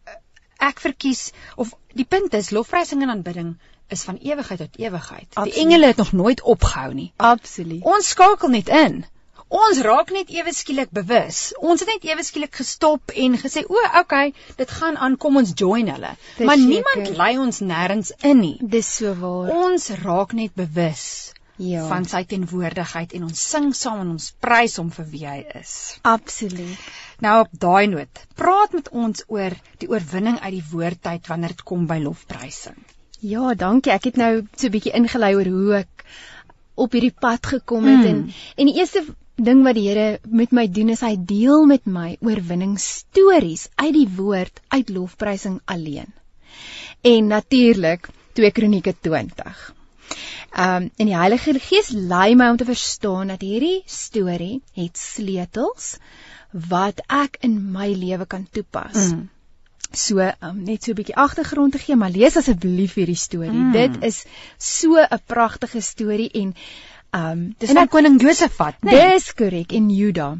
ek 0.58 0.80
verkies 0.80 1.32
of 1.56 1.72
die 1.94 2.04
punt 2.04 2.34
is 2.34 2.50
lofprysing 2.50 3.02
en 3.02 3.14
aanbidding 3.14 3.54
is 3.88 4.04
van 4.08 4.20
ewigheid 4.20 4.58
tot 4.58 4.78
ewigheid. 4.78 5.28
Absoluut. 5.28 5.54
Die 5.54 5.62
engele 5.62 5.86
het 5.86 5.96
nog 5.96 6.12
nooit 6.12 6.42
opgehou 6.42 6.92
nie. 6.94 7.12
Absoluut. 7.16 7.82
Ons 7.84 8.08
skakel 8.08 8.48
net 8.48 8.68
in. 8.68 9.04
Ons 9.52 9.80
raak 9.84 10.10
net 10.14 10.30
ewe 10.32 10.52
skielik 10.56 10.88
bewus. 10.96 11.52
Ons 11.60 11.82
het 11.84 11.88
net 11.90 12.04
ewe 12.08 12.22
skielik 12.24 12.54
gestop 12.56 13.12
en 13.14 13.34
gesê, 13.36 13.64
"O, 13.68 13.76
okay, 14.00 14.32
dit 14.56 14.70
gaan 14.70 14.96
aan, 14.96 15.16
kom 15.16 15.36
ons 15.36 15.52
join 15.54 15.88
hulle." 15.92 16.14
Dis 16.38 16.46
maar 16.46 16.56
niemand 16.58 17.10
lei 17.16 17.38
ons 17.38 17.60
nêrens 17.60 18.12
in 18.22 18.40
nie. 18.40 18.56
Dis 18.62 18.94
so 18.96 19.12
waar. 19.14 19.50
Ons 19.66 19.90
raak 19.90 20.32
net 20.32 20.54
bewus 20.54 21.32
Ja. 21.58 21.86
van 21.88 22.04
sy 22.08 22.24
teenwoordigheid 22.24 23.12
en 23.12 23.22
ons 23.24 23.48
sing 23.50 23.74
saam 23.74 24.00
en 24.00 24.10
ons 24.10 24.32
prys 24.40 24.76
hom 24.76 24.90
vir 24.90 25.04
wie 25.10 25.26
hy 25.26 25.44
is. 25.60 25.98
Absoluut. 26.02 26.78
Nou 27.20 27.40
op 27.40 27.48
daai 27.52 27.86
noot, 27.86 28.24
praat 28.34 28.72
met 28.72 28.88
ons 28.90 29.22
oor 29.28 29.52
die 29.78 29.88
oorwinning 29.88 30.40
uit 30.40 30.52
die 30.52 30.64
woordtyd 30.72 31.26
wanneer 31.28 31.48
dit 31.48 31.62
kom 31.62 31.86
by 31.86 31.98
lofprysing. 31.98 32.76
Ja, 33.20 33.54
dankie. 33.54 33.92
Ek 33.92 34.04
het 34.04 34.16
nou 34.16 34.46
so 34.56 34.66
'n 34.66 34.70
bietjie 34.70 34.92
ingelei 34.94 35.34
oor 35.34 35.44
hoe 35.44 35.74
ek 35.76 36.04
op 36.74 36.92
hierdie 36.92 37.14
pad 37.20 37.46
gekom 37.46 37.84
het 37.84 37.98
Mm. 38.00 38.06
en 38.06 38.32
en 38.56 38.66
die 38.66 38.78
eerste 38.80 39.04
ding 39.36 39.62
wat 39.64 39.74
die 39.74 39.88
Here 39.88 40.20
met 40.28 40.52
my 40.52 40.66
doen 40.68 40.92
is 40.92 41.00
hy 41.00 41.16
deel 41.16 41.66
met 41.66 41.86
my 41.86 42.16
oorwinningsstories 42.20 43.68
uit 43.74 43.94
die 43.94 44.08
woord 44.16 44.60
uit 44.68 44.88
lofprysing 44.88 45.60
alleen. 45.64 46.12
En 47.02 47.26
natuurlik 47.26 48.08
2 48.32 48.50
Kronieke 48.50 48.94
20. 49.00 49.74
Um 50.52 50.90
en 50.96 51.08
die 51.08 51.16
Heilige 51.16 51.58
Gees 51.58 51.88
lei 51.90 52.34
my 52.36 52.50
om 52.52 52.56
te 52.60 52.68
verstaan 52.68 53.32
dat 53.32 53.40
hierdie 53.40 53.82
storie 53.86 54.60
het 54.76 54.98
sleutels 55.00 55.96
wat 56.52 57.00
ek 57.08 57.38
in 57.40 57.56
my 57.72 57.88
lewe 57.96 58.26
kan 58.26 58.44
toepas. 58.52 59.12
Mm. 59.12 59.30
So 59.92 60.20
um, 60.20 60.62
net 60.64 60.84
so 60.84 60.92
'n 60.92 60.96
bietjie 61.00 61.16
agtergrond 61.16 61.72
te 61.72 61.78
gee, 61.78 61.96
maar 61.96 62.10
lees 62.10 62.36
asseblief 62.36 62.94
hierdie 62.94 63.16
storie. 63.16 63.50
Mm. 63.50 63.72
Dit 63.72 64.04
is 64.04 64.24
so 64.58 64.96
'n 64.96 65.20
pragtige 65.26 65.80
storie 65.80 66.30
en 66.30 66.54
um 67.14 67.54
Dis 67.58 67.68
en 67.70 67.76
van 67.76 67.84
ek- 67.84 67.90
koning 67.90 68.20
Josafat, 68.22 68.74
né? 68.82 68.90
Nee? 68.90 69.12
Dis 69.18 69.32
korrek 69.34 69.72
in 69.72 69.90
Juda. 69.90 70.38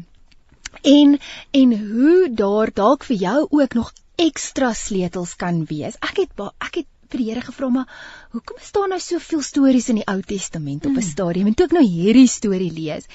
En 0.83 1.19
en 1.51 1.73
hoe 1.91 2.29
daar 2.33 2.71
dalk 2.73 3.03
vir 3.03 3.15
jou 3.17 3.47
ook 3.49 3.73
nog 3.73 3.93
ekstra 4.15 4.73
sleutels 4.73 5.35
kan 5.35 5.65
wees. 5.69 5.95
Ek 6.01 6.17
het 6.17 6.29
ek 6.59 6.75
het 6.75 6.85
vir 7.09 7.19
die 7.21 7.29
Here 7.29 7.41
gevra 7.41 7.69
maar 7.69 7.87
hoekom 8.31 8.57
staan 8.61 8.89
daar 8.89 8.99
soveel 8.99 9.41
stories 9.41 9.89
in 9.89 9.95
die 10.01 10.07
Ou 10.07 10.21
Testament 10.21 10.85
op 10.85 10.91
'n 10.91 10.95
Mm. 10.95 11.01
stadium 11.01 11.47
en 11.47 11.53
toe 11.53 11.65
ek 11.65 11.71
nou 11.73 11.83
hierdie 11.85 12.27
storie 12.27 12.71
lees 12.71 13.05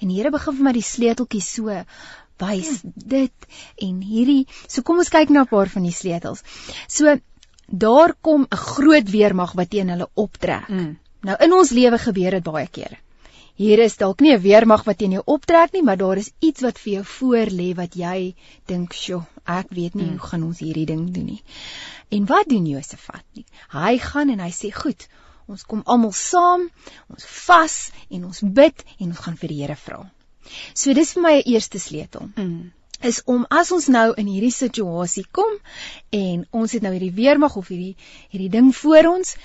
en 0.00 0.08
die 0.08 0.16
Here 0.16 0.30
begin 0.30 0.54
vir 0.56 0.64
my 0.64 0.72
die 0.72 0.82
sleuteltjies 0.82 1.52
so 1.54 1.84
wys 2.38 2.82
dit 2.84 3.32
en 3.80 4.00
hierdie 4.02 4.46
so 4.68 4.82
kom 4.82 4.98
ons 4.98 5.08
kyk 5.08 5.30
na 5.30 5.40
'n 5.40 5.46
paar 5.46 5.68
van 5.68 5.82
die 5.82 5.92
sleutels. 5.92 6.42
So 6.88 7.16
daar 7.66 8.14
kom 8.20 8.42
'n 8.50 8.56
groot 8.56 9.10
weermag 9.10 9.52
wat 9.54 9.70
teen 9.70 9.88
hulle 9.88 10.08
optrek. 10.14 10.68
Mm. 10.68 10.98
Nou 11.22 11.36
in 11.40 11.52
ons 11.52 11.70
lewe 11.70 11.98
gebeur 11.98 12.30
dit 12.30 12.42
baie 12.44 12.68
kere. 12.68 12.96
Hier 13.56 13.80
is 13.80 13.96
dalk 13.96 14.20
nie 14.20 14.34
'n 14.34 14.42
weermag 14.42 14.82
wat 14.84 14.98
teen 14.98 15.12
jou 15.16 15.22
optrek 15.24 15.72
nie, 15.72 15.82
maar 15.82 15.96
daar 15.96 16.18
is 16.20 16.30
iets 16.40 16.60
wat 16.60 16.78
vir 16.78 16.92
jou 16.92 17.04
voor 17.04 17.46
lê 17.60 17.74
wat 17.74 17.94
jy 17.96 18.34
dink, 18.66 18.92
"Sjoe, 18.92 19.24
ek 19.46 19.66
weet 19.70 19.94
nie 19.94 20.08
hoe 20.10 20.18
gaan 20.18 20.42
ons 20.42 20.58
hierdie 20.58 20.86
ding 20.86 21.10
doen 21.10 21.24
nie." 21.24 21.42
En 22.10 22.26
wat 22.26 22.48
doen 22.48 22.66
Josafat 22.66 23.24
nie? 23.34 23.46
Hy 23.68 23.98
gaan 23.98 24.30
en 24.30 24.40
hy 24.40 24.50
sê, 24.50 24.72
"Goed, 24.72 25.08
ons 25.48 25.62
kom 25.62 25.82
almal 25.86 26.12
saam, 26.12 26.70
ons 27.08 27.24
vas 27.24 27.90
en 28.10 28.24
ons 28.24 28.40
bid 28.40 28.84
en 29.00 29.08
ons 29.08 29.18
gaan 29.18 29.36
vir 29.36 29.48
die 29.48 29.60
Here 29.62 29.76
vra." 29.76 30.10
So 30.74 30.92
dis 30.92 31.12
vir 31.12 31.22
my 31.22 31.34
'n 31.38 31.52
eerste 31.52 31.78
sleutel 31.78 32.30
Mm. 32.36 32.72
is 33.02 33.22
om 33.24 33.46
as 33.50 33.72
ons 33.72 33.88
nou 33.88 34.12
in 34.16 34.26
hierdie 34.26 34.52
situasie 34.52 35.26
kom 35.32 35.58
en 36.10 36.46
ons 36.50 36.72
het 36.72 36.82
nou 36.82 36.92
hierdie 36.92 37.14
weermag 37.14 37.56
of 37.56 37.68
hierdie 37.68 37.96
hierdie 38.30 38.50
ding 38.50 38.74
voor 38.74 39.04
ons 39.16 39.36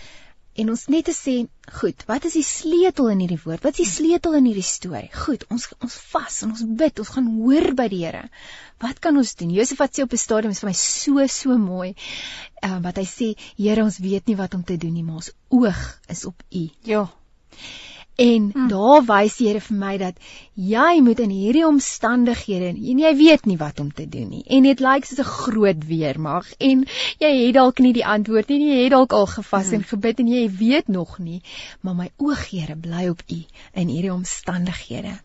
en 0.60 0.72
ons 0.74 0.84
net 0.91 1.05
te 1.08 1.13
sê, 1.15 1.36
goed, 1.79 2.03
wat 2.10 2.25
is 2.27 2.36
die 2.36 2.46
sleutel 2.46 3.12
in 3.13 3.22
hierdie 3.24 3.39
woord? 3.43 3.63
Wat 3.63 3.77
is 3.77 3.84
die 3.84 3.91
sleutel 3.91 4.36
in 4.39 4.50
hierdie 4.50 4.65
storie? 4.65 5.10
Goed, 5.15 5.46
ons 5.53 5.70
ons 5.79 5.96
vas 6.12 6.41
en 6.43 6.51
ons 6.55 6.65
bid, 6.81 7.00
ons 7.03 7.13
gaan 7.15 7.29
hoor 7.38 7.72
by 7.77 7.88
die 7.93 8.01
Here. 8.03 8.25
Wat 8.84 9.00
kan 9.03 9.17
ons 9.22 9.36
doen? 9.39 9.53
Josefat 9.55 9.96
sê 9.96 10.03
op 10.03 10.13
'n 10.13 10.17
stadium 10.17 10.51
is 10.51 10.60
vir 10.60 10.70
my 10.70 10.75
so 10.75 11.27
so 11.27 11.58
mooi. 11.58 11.96
Uh, 12.63 12.79
wat 12.84 12.98
hy 12.98 13.05
sê, 13.05 13.34
Here, 13.58 13.84
ons 13.84 14.00
weet 14.00 14.27
nie 14.27 14.36
wat 14.36 14.53
om 14.53 14.63
te 14.63 14.77
doen 14.77 14.93
nie, 14.93 15.03
maar 15.03 15.22
ons 15.24 15.31
oog 15.50 15.81
is 16.10 16.25
op 16.25 16.43
U. 16.51 16.70
Ja. 16.84 17.08
En 18.15 18.51
Hm. 18.53 18.60
hmm. 18.60 18.68
daar 18.68 19.01
wys 19.06 19.38
die 19.38 19.48
Here 19.48 19.62
vir 19.62 19.77
my 19.77 19.98
dat 19.98 20.15
jy 20.53 21.00
moet 21.01 21.20
in 21.20 21.30
hierdie 21.34 21.65
omstandighede 21.65 22.68
en 22.75 23.00
jy 23.00 23.15
weet 23.18 23.46
nie 23.46 23.58
wat 23.58 23.80
om 23.80 23.91
te 23.94 24.06
doen 24.10 24.30
nie. 24.30 24.44
En 24.48 24.63
dit 24.63 24.80
lyk 24.80 25.06
soos 25.06 25.20
'n 25.20 25.24
groot 25.24 25.88
weermag 25.88 26.51
en 26.60 26.86
jy 27.20 27.32
het 27.46 27.53
dalk 27.56 27.80
nie 27.80 27.94
die 27.94 28.06
antwoord 28.06 28.50
nie. 28.50 28.60
Jy 28.68 28.84
het 28.84 28.91
dalk 28.91 29.13
al 29.13 29.25
gevas 29.25 29.68
Hmm. 29.72 29.74
en 29.74 29.84
gebid 29.84 30.20
en 30.20 30.27
jy 30.27 30.50
weet 30.50 30.88
nog 30.88 31.20
nie, 31.20 31.41
maar 31.82 31.96
my 31.96 32.10
oog 32.18 32.50
Here 32.51 32.75
bly 32.75 33.08
op 33.10 33.22
U 33.32 33.44
in 33.74 33.88
hierdie 33.88 34.13
omstandighede. 34.13 35.20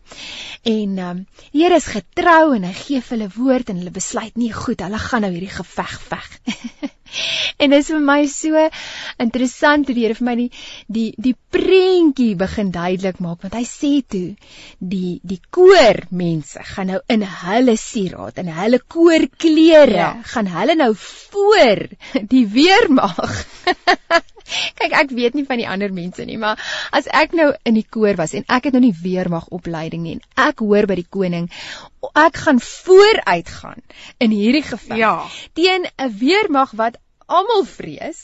En 0.63 0.97
ehm 0.97 1.09
um, 1.09 1.25
die 1.51 1.63
Here 1.63 1.75
is 1.75 1.85
getrou 1.85 2.55
en 2.55 2.63
hy 2.63 2.73
gee 2.73 3.01
vir 3.01 3.17
hulle 3.17 3.29
woord 3.35 3.69
en 3.69 3.77
hulle 3.77 3.91
besluit 3.91 4.35
nie 4.37 4.51
goed, 4.53 4.79
hulle 4.81 4.97
gaan 4.99 5.21
nou 5.21 5.31
hierdie 5.31 5.49
geveg 5.59 6.01
veg. 6.01 6.39
En 7.57 7.69
dit 7.69 7.79
is 7.79 7.87
vir 7.87 8.01
my 8.03 8.25
so 8.27 8.69
interessant 9.23 9.87
hoe 9.87 9.95
die 9.95 10.03
Here 10.03 10.15
vir 10.15 10.25
my 10.25 10.35
die 10.35 10.49
die 10.87 11.13
die 11.17 11.35
prentjie 11.55 12.35
begin 12.35 12.71
duidelik 12.77 13.19
maak 13.25 13.41
want 13.45 13.57
hy 13.57 13.63
sê 13.71 13.91
toe 14.13 14.35
die 14.93 15.17
die 15.33 15.39
koormense 15.57 16.63
gaan 16.73 16.91
nou 16.93 16.99
in 17.15 17.25
hulle 17.41 17.75
sieraad 17.81 18.37
en 18.43 18.53
hulle 18.61 18.79
koorklere 18.95 19.91
Ja. 19.97 20.13
ja. 20.13 20.23
gaan 20.33 20.47
hulle 20.53 20.75
nou 20.79 20.91
voor 20.95 21.87
die 22.33 22.45
weermag. 22.53 23.45
Kyk, 24.79 24.93
ek 24.95 25.09
weet 25.11 25.33
nie 25.35 25.43
van 25.47 25.59
die 25.59 25.67
ander 25.67 25.91
mense 25.91 26.23
nie, 26.25 26.37
maar 26.39 26.59
as 26.95 27.07
ek 27.11 27.33
nou 27.35 27.49
in 27.67 27.75
die 27.75 27.83
koor 27.97 28.15
was 28.19 28.31
en 28.37 28.45
ek 28.47 28.69
het 28.69 28.77
nou 28.77 28.81
nie 28.85 28.93
weermag 29.01 29.49
opleiding 29.57 30.05
nie 30.05 30.13
en 30.17 30.21
ek 30.47 30.63
hoor 30.63 30.87
by 30.87 30.95
die 31.01 31.07
koning, 31.17 31.49
ek 32.15 32.39
gaan 32.45 32.61
vooruit 32.63 33.51
gaan 33.57 33.83
in 34.23 34.31
hierdie 34.31 34.63
geveg 34.69 35.01
Ja. 35.01 35.15
teen 35.53 35.87
'n 35.97 36.13
weermag 36.21 36.71
wat 36.79 36.95
almal 37.27 37.65
vrees, 37.67 38.21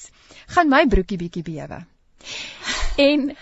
gaan 0.56 0.70
my 0.72 0.86
broekie 0.88 1.18
bietjie 1.20 1.44
bewe. 1.44 1.84
En 2.98 3.36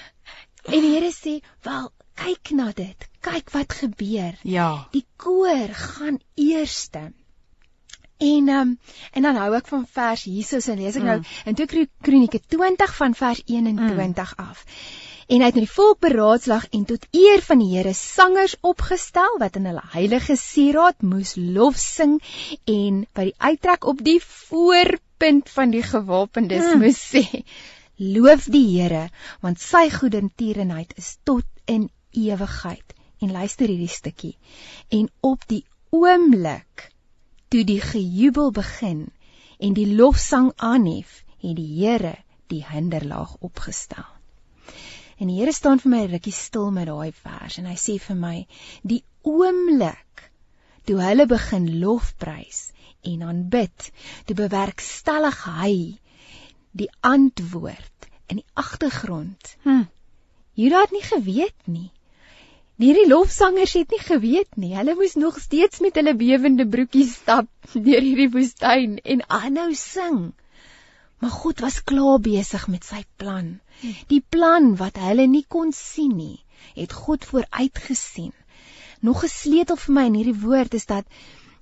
en 0.65 0.82
die 0.82 0.94
Here 0.94 1.12
sê, 1.12 1.39
"Wel, 1.63 1.89
kyk 2.15 2.51
na 2.51 2.72
dit. 2.75 3.10
Kyk 3.22 3.50
wat 3.51 3.74
gebeur. 3.74 4.38
Ja. 4.44 4.88
Die 4.91 5.06
koor 5.18 5.68
gaan 5.74 6.20
eerste." 6.36 7.12
En 8.22 8.50
um, 8.50 8.80
en 9.12 9.22
dan 9.22 9.36
hou 9.36 9.53
ek 9.58 9.68
van 9.68 9.86
vers 9.89 10.24
hierso 10.24 10.62
en 10.72 10.77
lees 10.77 10.96
ek 10.96 11.01
mm. 11.01 11.08
nou 11.08 11.20
Mm. 11.20 11.25
in 11.46 11.56
2 11.56 11.88
Kronieke 12.01 12.39
20 12.48 12.96
van 12.96 13.15
vers 13.18 13.41
21 13.46 14.36
mm. 14.38 14.46
af. 14.46 14.65
En 15.32 15.39
hy 15.39 15.48
het 15.48 15.56
met 15.56 15.63
die 15.63 15.74
volk 15.74 16.00
beraadslag 16.03 16.68
en 16.75 16.86
tot 16.86 17.06
eer 17.15 17.41
van 17.41 17.62
die 17.63 17.70
Here 17.72 17.94
sangers 17.98 18.56
opgestel 18.62 19.38
wat 19.39 19.56
in 19.56 19.65
hulle 19.70 19.84
heilige 19.94 20.36
sieraad 20.36 21.01
moes 21.01 21.34
lof 21.39 21.80
sing 21.80 22.18
en 22.68 23.06
by 23.15 23.30
die 23.32 23.38
uittrek 23.39 23.88
op 23.88 24.03
die 24.06 24.20
voorpunt 24.22 25.50
van 25.56 25.72
die 25.74 25.84
gewapendes 25.88 26.68
mm. 26.74 26.84
moes 26.84 27.00
sê: 27.13 27.24
Loof 28.01 28.48
die 28.50 28.65
Here, 28.65 29.12
want 29.46 29.62
sy 29.62 29.84
goedertierenheid 29.93 30.96
is 30.98 31.20
tot 31.24 31.46
in 31.70 31.91
ewigheid. 32.17 32.96
En 33.22 33.29
luister 33.29 33.70
hierdie 33.70 33.91
stukkie. 33.93 34.34
En 34.89 35.05
op 35.22 35.46
die 35.46 35.62
oomblik 35.93 36.88
toe 37.53 37.62
die 37.67 37.81
gejubel 37.84 38.50
begin 38.55 39.12
en 39.62 39.75
die 39.77 39.86
lofsang 39.93 40.50
aanhef, 40.58 41.22
het 41.46 41.53
die 41.60 41.67
Here 41.77 42.15
die 42.50 42.63
hinderlaag 42.65 43.36
opgestel. 43.46 44.08
En 45.22 45.29
die 45.29 45.38
Here 45.38 45.53
staan 45.53 45.77
vir 45.84 45.93
my 45.93 46.01
rukkie 46.15 46.34
stil 46.34 46.72
met 46.74 46.89
daai 46.89 47.13
vers 47.13 47.62
en 47.62 47.70
hy 47.70 47.77
sê 47.77 48.00
vir 48.01 48.17
my 48.17 48.36
die 48.81 49.03
oomblik 49.22 50.25
toe 50.89 50.98
hulle 51.05 51.29
begin 51.29 51.70
lofprys 51.84 52.72
en 53.05 53.29
aanbid, 53.29 53.91
toe 54.25 54.41
bewerkstellig 54.41 55.46
hy 55.53 55.74
die 56.74 56.89
antwoord 57.05 57.91
in 58.32 58.42
die 58.42 58.50
agtergrond. 58.54 59.56
Hm. 59.64 59.88
Juda 60.60 60.82
het 60.86 60.94
nie 60.96 61.04
geweet 61.08 61.68
nie. 61.68 61.90
Hierdie 62.82 63.08
lofsangers 63.08 63.76
het 63.78 63.92
nie 63.94 64.02
geweet 64.02 64.56
nie. 64.58 64.72
Hulle 64.74 64.96
moes 64.98 65.14
nog 65.20 65.38
steeds 65.40 65.84
met 65.86 65.98
hulle 66.00 66.16
bewende 66.18 66.66
broekies 66.66 67.14
stap 67.20 67.50
deur 67.88 68.02
hierdie 68.02 68.32
woestyn 68.34 68.96
en 69.14 69.26
aanhou 69.30 69.70
sing. 69.78 70.32
Maar 71.22 71.36
God 71.44 71.62
was 71.62 71.84
klaar 71.86 72.18
besig 72.26 72.66
met 72.74 72.88
sy 72.88 73.04
plan. 73.22 73.60
Die 74.10 74.24
plan 74.36 74.72
wat 74.80 74.98
hulle 74.98 75.28
nie 75.30 75.46
kon 75.46 75.70
sien 75.78 76.16
nie, 76.18 76.40
het 76.74 76.96
God 77.04 77.28
vooruitgesien. 77.30 78.34
Nog 79.02 79.24
'n 79.24 79.34
sleutel 79.34 79.78
vir 79.84 79.94
my 79.98 80.08
in 80.10 80.18
hierdie 80.18 80.42
woord 80.42 80.74
is 80.74 80.90
dat 80.90 81.06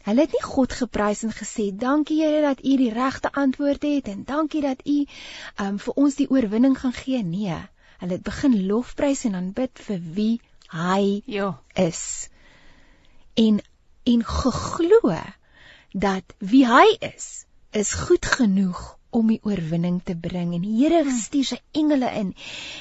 hulle 0.10 0.26
het 0.26 0.36
nie 0.36 0.44
God 0.44 0.74
geprys 0.82 1.24
en 1.28 1.34
gesê 1.36 1.70
dankie 1.86 2.20
Here 2.22 2.42
dat 2.42 2.64
U 2.66 2.76
die 2.82 2.92
regte 2.94 3.32
antwoord 3.32 3.86
het 3.88 4.08
en 4.12 4.24
dankie 4.26 4.62
dat 4.66 4.82
U 4.86 4.98
um, 5.64 5.80
vir 5.80 5.94
ons 5.96 6.18
die 6.20 6.30
oorwinning 6.30 6.78
gaan 6.80 6.96
gee. 6.96 7.24
Nee, 7.24 7.58
hulle 8.02 8.18
het 8.18 8.24
begin 8.26 8.58
lofprys 8.68 9.26
en 9.30 9.38
aanbid 9.40 9.82
vir 9.88 10.00
wie 10.18 10.36
hy 10.70 11.22
Ja. 11.26 11.60
is 11.74 12.30
en 13.34 13.62
en 14.04 14.24
geglo 14.26 15.16
dat 15.94 16.36
wie 16.38 16.66
hy 16.68 16.98
is 17.00 17.46
is 17.72 17.94
goed 17.94 18.26
genoeg 18.26 18.99
om 19.10 19.28
die 19.32 19.40
oorwinning 19.44 20.00
te 20.06 20.16
bring. 20.16 20.54
En 20.56 20.64
die 20.66 20.76
Here 20.80 21.04
stuur 21.20 21.48
sy 21.52 21.60
engele 21.78 22.10
in. 22.22 22.34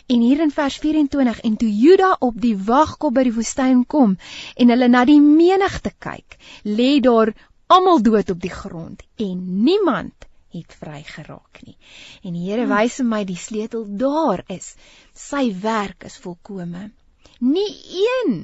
En 0.07 0.25
hier 0.25 0.43
in 0.45 0.53
vers 0.55 0.79
24 0.83 1.41
en 1.49 1.57
toe 1.61 1.71
Juda 1.73 2.15
op 2.21 2.41
die 2.41 2.57
wagkop 2.57 3.15
by 3.17 3.27
die 3.29 3.35
woestyn 3.37 3.85
kom 3.87 4.17
en 4.57 4.73
hulle 4.75 4.89
na 4.89 5.05
die 5.09 5.21
menigte 5.25 5.93
kyk 5.99 6.39
lê 6.65 6.99
daar 7.05 7.35
almal 7.69 8.03
dood 8.03 8.31
op 8.33 8.41
die 8.41 8.53
grond 8.53 9.03
en 9.21 9.41
niemand 9.65 10.29
het 10.55 10.73
vry 10.81 11.03
geraak 11.05 11.61
nie. 11.67 11.77
En 12.25 12.33
die 12.33 12.47
Here 12.49 12.69
wys 12.71 13.01
vir 13.01 13.09
my 13.09 13.25
die 13.29 13.37
sleutel 13.37 13.85
daar 14.01 14.45
is. 14.53 14.75
Sy 15.13 15.51
werk 15.63 16.07
is 16.09 16.17
volkome. 16.25 16.89
Nie 17.45 17.69
een 18.05 18.39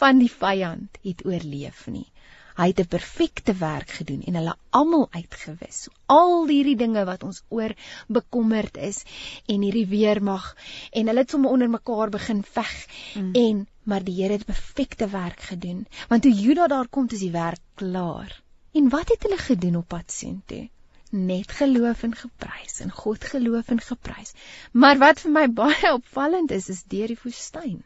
van 0.00 0.18
die 0.18 0.30
vyand 0.32 0.98
het 1.04 1.24
oorleef 1.28 1.86
nie. 1.92 2.08
Hy 2.54 2.66
het 2.70 2.80
'n 2.80 2.88
perfekte 2.94 3.54
werk 3.60 3.90
gedoen 3.90 4.22
en 4.26 4.34
hulle 4.34 4.56
almal 4.70 5.08
uitgewis. 5.10 5.82
So, 5.82 5.90
al 6.06 6.46
hierdie 6.48 6.76
dinge 6.76 7.04
wat 7.04 7.22
ons 7.22 7.42
oor 7.48 7.74
bekommerd 8.08 8.76
is 8.76 9.02
en 9.46 9.62
hierdie 9.62 9.86
weermag 9.86 10.56
en 10.90 11.06
hulle 11.06 11.24
het 11.24 11.30
sommer 11.30 11.50
onder 11.50 11.70
mekaar 11.70 12.10
begin 12.10 12.42
veg 12.42 12.86
mm. 13.14 13.32
en 13.32 13.66
maar 13.82 14.04
die 14.04 14.14
Here 14.22 14.32
het 14.32 14.46
perfekte 14.46 15.08
werk 15.08 15.40
gedoen. 15.40 15.86
Want 16.08 16.22
toe 16.22 16.32
Juda 16.32 16.66
daar 16.66 16.88
kom, 16.88 17.06
is 17.10 17.18
die 17.18 17.30
werk 17.30 17.60
klaar. 17.74 18.42
En 18.72 18.88
wat 18.88 19.08
het 19.08 19.22
hulle 19.22 19.38
gedoen 19.38 19.76
op 19.76 19.88
pad 19.88 20.12
soontoe? 20.12 20.68
net 21.14 21.52
geloof 21.52 22.02
en 22.02 22.14
geprys 22.14 22.80
en 22.80 22.90
God 22.90 23.24
geloof 23.24 23.68
en 23.68 23.80
geprys. 23.80 24.32
Maar 24.72 24.98
wat 24.98 25.20
vir 25.22 25.30
my 25.30 25.46
baie 25.46 25.92
opvallend 25.92 26.50
is, 26.50 26.68
is 26.68 26.82
deur 26.90 27.12
die 27.12 27.18
woestyn. 27.22 27.82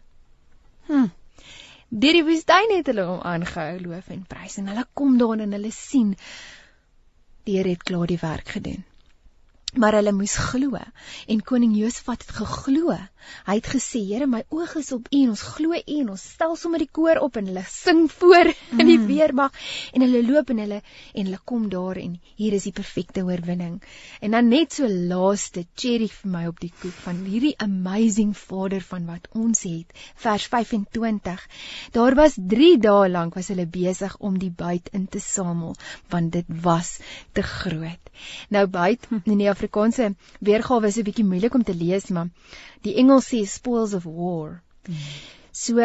Hm. 0.88 1.10
Deur 1.88 2.12
die 2.12 2.24
woestyn 2.24 2.72
het 2.74 2.88
hulle 2.90 3.04
hom 3.08 3.20
aangehou 3.24 3.78
loof 3.80 4.10
en 4.12 4.24
prys 4.28 4.58
en 4.60 4.66
hulle 4.68 4.84
kom 5.00 5.14
daar 5.20 5.40
en 5.40 5.54
hulle 5.56 5.70
sien 5.72 6.10
die 7.48 7.54
Here 7.56 7.72
het 7.72 7.86
klaar 7.88 8.10
die 8.10 8.18
werk 8.20 8.50
gedoen. 8.56 8.84
Maar 9.80 9.96
hulle 9.96 10.12
moes 10.12 10.34
glo 10.50 10.76
en 10.76 11.40
koning 11.50 11.72
Josafat 11.76 12.26
het 12.26 12.34
geglo. 12.42 12.92
Hy 13.46 13.54
het 13.58 13.66
gesê: 13.66 14.00
"Here, 14.06 14.26
my 14.26 14.42
oog 14.48 14.76
is 14.76 14.92
op 14.92 15.08
U 15.12 15.22
en 15.22 15.28
ons 15.34 15.42
glo 15.42 15.72
U 15.72 15.82
en 16.00 16.10
ons 16.10 16.22
stel 16.34 16.56
sommer 16.56 16.78
die 16.78 16.90
koor 16.92 17.18
op 17.22 17.36
en 17.36 17.46
hulle 17.46 17.64
sing 17.68 18.08
voor 18.10 18.52
in 18.80 18.86
die 18.86 18.98
weermag 18.98 19.52
en 19.92 20.04
hulle 20.06 20.22
loop 20.26 20.50
en 20.50 20.58
hulle 20.58 20.80
en 21.14 21.24
hulle 21.26 21.40
kom 21.44 21.68
daar 21.68 21.96
en 21.96 22.18
hier 22.36 22.52
is 22.52 22.64
die 22.64 22.72
perfekte 22.72 23.24
oorwinning." 23.24 23.80
En 24.20 24.30
dan 24.30 24.48
net 24.48 24.72
so 24.72 24.88
laaste 24.88 25.66
cherry 25.74 26.08
vir 26.08 26.30
my 26.30 26.46
op 26.46 26.60
die 26.60 26.72
koek 26.80 26.96
van 27.04 27.24
hierdie 27.24 27.54
amazing 27.58 28.36
Vader 28.36 28.80
van 28.80 29.06
wat 29.06 29.28
ons 29.34 29.62
het. 29.62 29.92
Vers 30.14 30.46
25. 30.46 31.46
Daar 31.92 32.14
was 32.14 32.36
3 32.36 32.78
dae 32.78 33.08
lank 33.08 33.34
was 33.34 33.48
hulle 33.52 33.66
besig 33.66 34.16
om 34.18 34.38
die 34.38 34.50
buit 34.50 34.88
in 34.92 35.06
te 35.06 35.20
samel 35.20 35.76
want 36.08 36.32
dit 36.32 36.46
was 36.62 36.98
te 37.32 37.42
groot. 37.42 38.12
Nou 38.50 38.66
buit 38.66 39.06
in 39.32 39.38
die 39.38 39.50
Afrikaanse 39.50 40.14
weergawe 40.40 40.86
is 40.86 40.98
'n 40.98 41.06
bietjie 41.08 41.28
moeilik 41.28 41.54
om 41.54 41.64
te 41.64 41.74
lees, 41.74 42.08
maar 42.08 42.28
die 42.86 42.94
Engels 43.08 43.30
sê 43.32 43.38
spoils 43.48 43.94
of 43.96 44.04
war. 44.04 44.60
So 45.56 45.80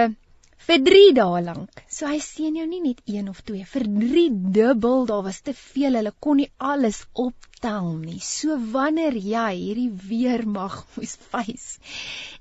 vir 0.67 0.79
3 0.87 1.11
dae 1.15 1.43
lank. 1.45 1.83
So 1.87 2.09
hy 2.11 2.17
seën 2.19 2.57
jou 2.59 2.65
nie 2.67 2.81
net 2.83 2.99
1 3.07 3.29
of 3.31 3.37
2 3.47 3.61
vir 3.73 3.85
3 3.93 4.23
dubbel, 4.57 5.05
daar 5.07 5.21
was 5.27 5.39
te 5.45 5.53
veel. 5.55 5.95
Hulle 5.95 6.11
kon 6.19 6.41
nie 6.41 6.49
alles 6.71 6.99
optel 7.25 7.87
nie. 8.01 8.19
So 8.19 8.57
wanneer 8.73 9.15
jy 9.15 9.45
hierdie 9.53 9.87
weermag 10.09 10.75
moes 10.97 11.15
face 11.29 11.79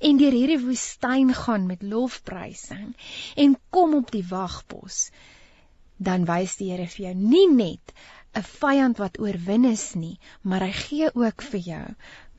en 0.03 0.19
deur 0.19 0.35
hierdie 0.35 0.59
woestyn 0.65 1.31
gaan 1.45 1.71
met 1.71 1.87
lofprysing 1.95 2.91
en 3.45 3.55
kom 3.71 3.95
op 4.01 4.11
die 4.11 4.27
wagpos, 4.35 5.05
dan 6.03 6.27
wys 6.27 6.59
die 6.59 6.73
Here 6.73 6.91
vir 6.91 7.07
jou 7.07 7.15
nie 7.23 7.47
net 7.55 7.95
'n 8.35 8.43
vyand 8.51 8.99
wat 8.99 9.23
oorwin 9.23 9.65
is 9.71 9.87
nie, 9.95 10.19
maar 10.43 10.67
hy 10.67 10.75
gee 10.75 11.09
ook 11.15 11.43
vir 11.53 11.61
jou 11.71 11.87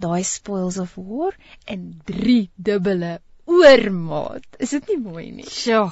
daai 0.01 0.23
spoils 0.23 0.77
of 0.77 0.95
war 0.95 1.33
in 1.65 2.01
3 2.05 2.49
dubbele 2.55 3.19
oormaat. 3.45 4.45
Is 4.59 4.73
dit 4.75 4.87
nie 4.93 4.99
mooi 5.03 5.31
nie? 5.31 5.49
Sjoe. 5.49 5.91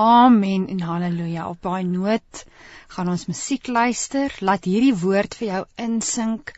Amen 0.00 0.68
en 0.70 0.80
haleluja. 0.86 1.48
Op 1.50 1.62
daai 1.66 1.82
noot 1.84 2.44
gaan 2.94 3.10
ons 3.10 3.26
musiek 3.26 3.66
luister. 3.66 4.32
Laat 4.40 4.68
hierdie 4.70 4.94
woord 4.94 5.34
vir 5.34 5.48
jou 5.48 5.64
insink. 5.82 6.54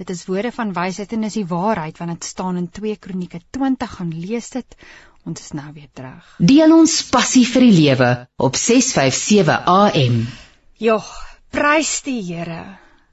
Dit 0.00 0.10
is 0.10 0.24
woorde 0.26 0.50
van 0.52 0.72
wysheid 0.74 1.12
en 1.14 1.28
is 1.28 1.38
die 1.38 1.46
waarheid 1.46 1.98
want 2.00 2.16
dit 2.16 2.26
staan 2.26 2.58
in 2.58 2.68
2 2.68 2.96
Kronieke 2.96 3.40
20 3.54 3.96
gaan 3.96 4.12
lees 4.12 4.50
dit. 4.50 4.78
Ons 5.22 5.44
is 5.44 5.52
nou 5.54 5.68
weer 5.76 5.90
terug. 5.94 6.34
Deel 6.42 6.74
ons 6.74 6.96
passie 7.14 7.44
vir 7.46 7.68
die 7.68 7.74
lewe 7.76 8.10
op 8.42 8.58
657 8.58 9.68
AM. 9.70 10.24
Ja, 10.82 10.98
prys 11.54 12.00
die 12.02 12.18
Here 12.26 12.64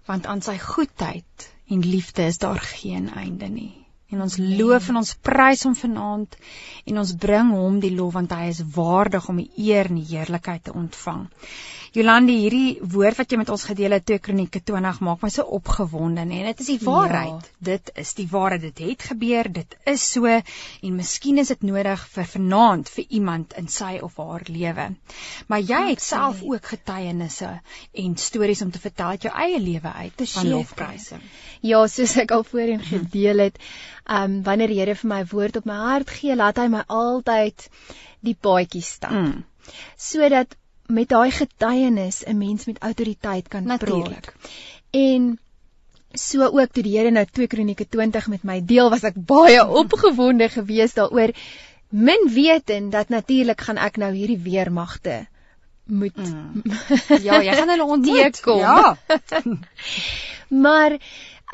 want 0.10 0.26
aan 0.26 0.42
sy 0.42 0.58
goedheid 0.58 1.50
en 1.70 1.86
liefde 1.86 2.26
is 2.26 2.38
daar 2.42 2.60
geen 2.60 3.10
einde 3.14 3.50
nie. 3.50 3.74
En 4.10 4.22
ons 4.26 4.38
loof 4.42 4.88
en 4.90 4.98
ons 5.04 5.12
prys 5.22 5.64
hom 5.68 5.76
vanaand 5.78 6.38
en 6.90 7.02
ons 7.02 7.12
bring 7.26 7.52
hom 7.54 7.78
die 7.84 7.94
lof 7.94 8.16
want 8.18 8.34
hy 8.34 8.48
is 8.50 8.62
waardig 8.78 9.28
om 9.30 9.42
die 9.42 9.52
eer 9.70 9.92
en 9.92 10.00
die 10.02 10.08
heerlikheid 10.16 10.64
te 10.66 10.74
ontvang. 10.74 11.28
Jolande, 11.96 12.34
hierdie 12.38 12.78
woord 12.94 13.18
wat 13.18 13.32
jy 13.32 13.40
met 13.42 13.50
ons 13.50 13.64
gedeel 13.66 13.96
het, 13.96 14.06
2 14.06 14.22
Kronieke 14.22 14.62
20 14.62 15.00
maak 15.06 15.24
my 15.26 15.30
so 15.34 15.46
opgewonde 15.58 16.22
en 16.22 16.34
dit 16.50 16.62
is 16.62 16.70
die 16.70 16.80
waarheid. 16.84 17.48
Ja. 17.48 17.56
Dit 17.72 17.92
is 18.04 18.14
die 18.18 18.28
waarheid. 18.30 18.62
Dit 18.68 18.82
het 18.86 19.06
gebeur, 19.10 19.50
dit 19.54 19.76
is 19.90 20.06
so 20.14 20.30
en 20.30 20.96
miskien 20.96 21.42
is 21.42 21.50
dit 21.54 21.66
nodig 21.66 22.04
vir 22.14 22.30
vanaand 22.34 22.92
vir 22.94 23.06
iemand 23.20 23.56
in 23.58 23.72
sy 23.74 23.96
of 24.06 24.20
haar 24.22 24.46
lewe. 24.46 24.86
Maar 25.50 25.66
jy 25.66 25.82
het 25.90 26.06
self 26.06 26.44
ook 26.46 26.72
getuienisse 26.76 27.52
en 28.04 28.18
stories 28.18 28.62
om 28.62 28.72
te 28.72 28.84
vertel 28.84 29.18
uit 29.18 29.30
jou 29.30 29.34
eie 29.34 29.60
lewe 29.60 29.94
uit 30.04 30.26
van 30.36 30.50
lofprysing. 30.54 31.26
Ja, 31.66 31.82
soos 31.88 32.16
ek 32.22 32.32
al 32.38 32.46
voorheen 32.48 32.86
gedeel 32.86 33.48
het, 33.48 33.58
ehm 34.06 34.38
um, 34.38 34.42
wanneer 34.44 34.70
die 34.70 34.80
Here 34.80 34.96
vir 34.96 35.10
my 35.10 35.24
woord 35.34 35.58
op 35.60 35.66
my 35.66 35.76
hart 35.90 36.10
gee, 36.14 36.36
laat 36.36 36.62
hy 36.62 36.70
my 36.72 36.86
altyd 36.88 37.66
die 38.26 38.36
paadjie 38.36 38.86
stap. 38.86 39.12
Mm. 39.12 39.44
Sodat 39.98 40.56
met 40.90 41.10
daai 41.10 41.32
getuienis 41.32 42.24
'n 42.26 42.38
mens 42.38 42.66
met 42.66 42.82
autoriteit 42.82 43.48
kan 43.48 43.64
Natuurlijk. 43.64 44.34
praat. 44.34 44.52
En 44.90 45.40
so 46.12 46.42
ook 46.42 46.72
toe 46.72 46.84
die 46.84 46.98
Here 46.98 47.12
nou 47.12 47.26
2 47.32 47.48
Kronieke 47.48 47.88
20 47.88 48.28
met 48.28 48.44
my 48.44 48.66
deel, 48.66 48.90
was 48.90 49.04
ek 49.04 49.14
baie 49.16 49.68
opgewonde 49.84 50.50
geweest 50.50 50.96
daaroor 50.96 51.34
min 51.90 52.30
wetend 52.34 52.92
dat 52.92 53.10
natuurlik 53.10 53.62
gaan 53.62 53.78
ek 53.78 53.98
nou 53.98 54.14
hierdie 54.14 54.40
weermagte 54.40 55.28
moet 55.90 56.18
mm. 56.18 56.62
Ja, 57.28 57.42
jy 57.42 57.54
gaan 57.54 57.70
hulle 57.70 57.86
ontmoet. 57.86 58.42
kom. 58.42 58.60
Ja. 58.60 58.98
maar 60.66 60.92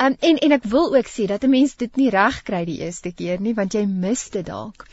um, 0.01 0.15
en 0.19 0.37
en 0.37 0.51
ek 0.51 0.63
wil 0.63 0.95
ook 0.95 1.07
sê 1.07 1.27
dat 1.27 1.43
'n 1.43 1.49
mens 1.49 1.75
dit 1.75 1.95
nie 1.95 2.09
reg 2.09 2.41
kry 2.43 2.65
die 2.65 2.79
eerste 2.79 3.11
keer 3.11 3.39
nie 3.39 3.53
want 3.53 3.73
jy 3.73 3.85
mis 3.85 4.29
dit 4.29 4.45
dalk. 4.45 4.87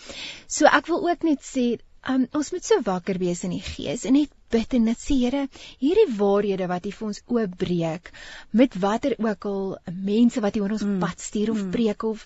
So 0.46 0.66
ek 0.66 0.86
wil 0.86 1.08
ook 1.10 1.22
net 1.22 1.42
sê 1.42 1.78
Um, 2.02 2.24
ons 2.34 2.48
moet 2.50 2.64
so 2.66 2.82
wakker 2.82 3.18
wees 3.22 3.44
in 3.46 3.52
die 3.54 3.62
gees 3.62 4.02
en 4.08 4.16
net 4.18 4.30
bid 4.50 4.74
en 4.74 4.88
net 4.90 4.98
sê 4.98 5.14
Here, 5.20 5.42
hierdie 5.78 6.08
waarhede 6.18 6.66
wat 6.70 6.88
U 6.88 6.92
vir 6.96 7.06
ons 7.08 7.20
oopbreek 7.30 8.10
met 8.58 8.74
watter 8.84 9.14
ook 9.22 9.46
al 9.50 9.62
mense 10.08 10.42
wat 10.42 10.58
U 10.58 10.64
oor 10.64 10.74
ons 10.74 10.82
mm. 10.88 10.98
pad 11.04 11.22
stuur 11.22 11.52
of 11.54 11.60
mm. 11.62 11.70
preek 11.76 12.06
of 12.08 12.24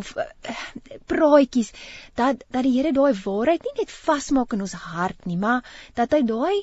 of 0.00 0.14
uh, 0.16 0.24
praatjies 1.12 1.74
dat 2.16 2.40
dat 2.48 2.64
die 2.64 2.72
Here 2.78 2.94
daai 2.96 3.12
waarheid 3.20 3.68
nie 3.68 3.76
net 3.82 3.92
vasmaak 3.92 4.56
in 4.56 4.64
ons 4.64 4.78
hart 4.88 5.28
nie, 5.28 5.36
maar 5.36 5.60
dat 6.00 6.16
hy 6.16 6.24
daai 6.32 6.56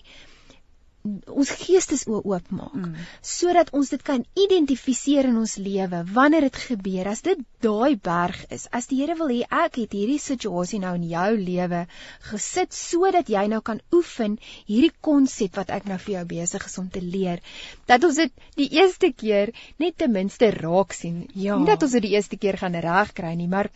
ons 1.06 1.52
geestes 1.62 2.06
oopmaak 2.10 2.76
mm. 2.80 2.94
sodat 3.26 3.72
ons 3.78 3.90
dit 3.94 4.04
kan 4.06 4.24
identifiseer 4.46 5.30
in 5.30 5.38
ons 5.42 5.56
lewe 5.62 6.02
wanneer 6.16 6.48
dit 6.48 6.60
gebeur 6.64 7.10
as 7.12 7.22
dit 7.26 7.42
daai 7.66 7.98
berg 8.10 8.40
is 8.56 8.66
as 8.80 8.90
die 8.92 9.02
Here 9.02 9.18
wil 9.20 9.34
hê 9.34 9.42
ek 9.66 9.82
het 9.84 9.94
hierdie 9.98 10.22
situasie 10.22 10.80
nou 10.82 10.96
in 10.98 11.06
jou 11.12 11.28
lewe 11.42 11.84
gesit 12.30 12.74
sodat 12.78 13.30
jy 13.30 13.46
nou 13.52 13.62
kan 13.66 13.82
oefen 13.94 14.40
hierdie 14.70 14.94
konsep 15.10 15.60
wat 15.62 15.74
ek 15.78 15.86
nou 15.92 16.00
vir 16.08 16.16
jou 16.18 16.26
besig 16.32 16.66
is 16.72 16.80
om 16.82 16.90
te 16.90 17.04
leer 17.04 17.44
dat 17.92 18.08
ons 18.08 18.22
dit 18.24 18.34
die 18.58 18.72
eerste 18.80 19.12
keer 19.14 19.54
net 19.84 20.00
ten 20.02 20.14
minste 20.16 20.50
raak 20.58 20.98
sien 20.98 21.26
ja. 21.34 21.60
nie 21.60 21.70
dat 21.70 21.86
ons 21.86 21.94
dit 22.00 22.08
die 22.08 22.16
eerste 22.18 22.42
keer 22.42 22.58
gaan 22.62 22.78
regkry 22.88 23.36
nie 23.38 23.52
maar 23.52 23.70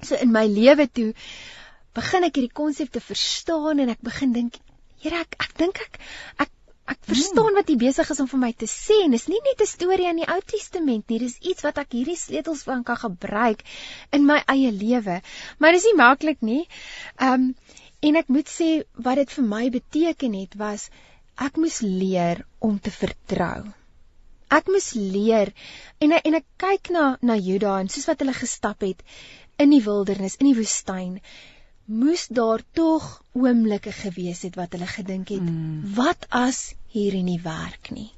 so 0.00 0.16
in 0.16 0.32
my 0.32 0.46
lewe 0.48 0.88
toe 0.88 1.12
begin 1.96 2.26
ek 2.26 2.36
hierdie 2.36 2.56
konsep 2.60 2.92
te 2.92 3.00
verstaan 3.00 3.80
en 3.82 3.92
ek 3.94 4.02
begin 4.04 4.34
dink, 4.36 4.58
Here, 5.02 5.22
ek 5.24 5.36
ek 5.44 5.56
dink 5.60 5.80
ek 5.84 5.98
ek 6.44 6.52
ek 6.92 7.00
verstaan 7.10 7.56
wat 7.58 7.70
U 7.72 7.76
besig 7.80 8.10
is 8.14 8.20
om 8.22 8.28
vir 8.30 8.40
my 8.42 8.50
te 8.62 8.68
sê 8.70 8.96
en 9.04 9.16
dis 9.16 9.26
nie 9.28 9.40
net 9.46 9.62
'n 9.64 9.68
storie 9.70 10.08
in 10.10 10.20
die 10.22 10.28
Ou 10.34 10.38
Testament 10.52 11.10
nie, 11.10 11.18
dis 11.22 11.36
iets 11.52 11.66
wat 11.66 11.80
ek 11.82 11.96
hierdie 11.98 12.16
sleutels 12.20 12.62
van 12.68 12.84
kan 12.90 13.00
gebruik 13.00 13.64
in 14.18 14.26
my 14.30 14.38
eie 14.54 14.70
lewe. 14.72 15.20
Maar 15.58 15.76
dis 15.76 15.88
nie 15.88 15.96
maklik 16.02 16.42
nie. 16.52 16.62
Ehm 17.18 17.34
um, 17.34 17.50
en 18.06 18.16
ek 18.22 18.28
moet 18.28 18.48
sê 18.52 18.68
wat 19.08 19.20
dit 19.20 19.36
vir 19.38 19.46
my 19.50 19.64
beteken 19.74 20.38
het 20.40 20.54
was 20.62 20.88
ek 21.48 21.58
moes 21.60 21.80
leer 21.82 22.44
om 22.68 22.78
te 22.78 22.92
vertrou. 23.00 23.66
Ek 24.58 24.68
moes 24.72 24.92
leer 24.94 25.52
en 26.00 26.12
en 26.20 26.38
ek 26.40 26.46
kyk 26.64 26.92
na 26.96 27.16
na 27.20 27.36
Juda 27.48 27.80
en 27.80 27.92
soos 27.92 28.08
wat 28.08 28.22
hulle 28.24 28.36
gestap 28.36 28.86
het 28.86 29.02
in 29.58 29.72
die 29.72 29.82
wildernis, 29.82 30.36
in 30.40 30.52
die 30.52 30.58
woestyn 30.60 31.20
moes 31.86 32.26
daar 32.28 32.62
tog 32.72 33.22
oomblikke 33.32 33.92
gewees 33.92 34.42
het 34.42 34.56
wat 34.58 34.74
hulle 34.74 34.88
gedink 34.90 35.30
het, 35.34 35.42
mm. 35.42 35.94
wat 35.94 36.26
as 36.34 36.74
hierdie 36.92 37.22
nie 37.22 37.40
werk 37.42 37.90
nie? 37.94 38.10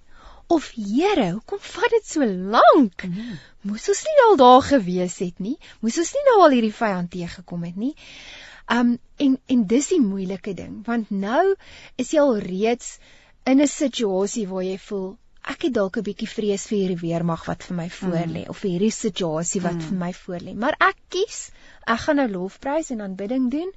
Of 0.48 0.70
Here, 0.72 1.26
hoekom 1.35 1.61
vat 1.61 1.92
dit 1.92 2.07
so 2.09 2.24
lank? 2.24 3.04
Mm. 3.04 3.37
Moes 3.68 3.88
ons 3.92 4.00
nie 4.07 4.16
al 4.24 4.38
daar 4.40 4.62
gewees 4.64 5.18
het 5.20 5.42
nie? 5.44 5.59
Moes 5.85 5.98
ons 6.00 6.12
nie 6.16 6.24
nou 6.31 6.38
al 6.46 6.57
hierdie 6.57 6.72
vyand 6.72 7.12
teëgekom 7.12 7.66
het 7.68 7.76
nie? 7.76 7.94
Um 8.72 8.96
en 9.20 9.37
en 9.48 9.66
dis 9.68 9.92
die 9.92 10.00
moeilike 10.00 10.54
ding, 10.57 10.81
want 10.87 11.12
nou 11.12 11.44
is 12.00 12.12
jy 12.12 12.24
al 12.24 12.38
reeds 12.44 12.96
in 13.44 13.61
'n 13.61 13.68
situasie 13.68 14.46
waar 14.48 14.64
jy 14.64 14.78
voel 14.88 15.16
ek 15.42 15.68
het 15.68 15.74
dalk 15.74 15.98
'n 15.98 16.07
bietjie 16.09 16.29
vrees 16.29 16.66
vir 16.70 16.79
hierdie 16.79 17.03
weermag 17.03 17.46
wat 17.46 17.62
vir 17.68 17.77
my 17.77 17.88
voorlê 18.01 18.44
mm. 18.44 18.51
of 18.51 18.59
vir 18.64 18.70
hierdie 18.70 18.94
situasie 18.96 19.62
wat 19.64 19.79
mm. 19.79 19.87
vir 19.88 19.98
my 20.05 20.12
voorlê, 20.12 20.55
maar 20.55 20.77
ek 20.90 20.98
kies 21.09 21.40
ek 21.87 22.05
gaan 22.05 22.20
nou 22.20 22.29
lofprys 22.29 22.90
en 22.90 23.01
aanbidding 23.01 23.51
doen 23.51 23.72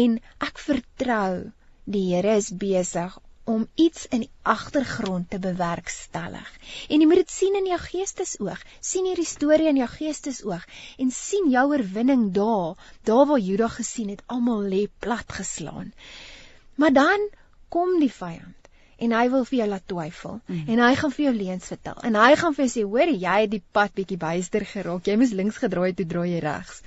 en 0.00 0.20
ek 0.48 0.58
vertrou 0.58 1.50
die 1.90 2.06
Here 2.14 2.36
is 2.36 2.50
besig 2.52 3.18
om 3.50 3.66
iets 3.74 4.06
in 4.14 4.24
die 4.24 4.30
agtergrond 4.42 5.30
te 5.30 5.38
bewerkstellig. 5.42 6.48
En 6.88 7.00
jy 7.02 7.08
moet 7.08 7.22
dit 7.22 7.32
sien 7.34 7.56
in 7.58 7.66
jou 7.66 7.78
geestesoog. 7.82 8.60
sien 8.80 9.08
hierdie 9.08 9.26
storie 9.26 9.68
in 9.68 9.80
jou 9.80 9.88
geestesoog 9.88 10.66
en 10.98 11.10
sien 11.10 11.50
jou 11.50 11.66
oorwinning 11.72 12.30
daar, 12.36 12.76
daar 13.04 13.26
waar 13.26 13.42
Juda 13.42 13.68
gesien 13.68 14.08
het 14.08 14.22
almal 14.26 14.62
lê 14.74 14.86
platgeslaan. 14.98 15.92
Maar 16.74 16.92
dan 16.92 17.28
kom 17.68 17.98
die 18.00 18.12
vyand 18.12 18.59
en 19.00 19.14
hy 19.16 19.24
wil 19.32 19.46
vir 19.48 19.58
jou 19.58 19.68
laat 19.70 19.86
twyfel. 19.92 20.40
Mm. 20.46 20.64
en 20.74 20.82
hy 20.86 20.90
gaan 21.02 21.14
vir 21.16 21.24
jou 21.24 21.34
leuns 21.36 21.70
vertel. 21.72 22.02
En 22.08 22.18
hy 22.20 22.34
gaan 22.42 22.56
vir 22.56 22.64
jou 22.66 22.72
sê 22.74 22.84
hoor 22.88 23.14
jy 23.14 23.38
het 23.44 23.54
die 23.54 23.62
pad 23.72 23.94
bietjie 23.96 24.20
byster 24.20 24.66
geraak 24.74 25.08
jy 25.08 25.16
moes 25.20 25.32
links 25.36 25.62
gedraai 25.62 25.92
toe 25.96 26.06
draai 26.06 26.28
jy 26.34 26.44
regs. 26.44 26.82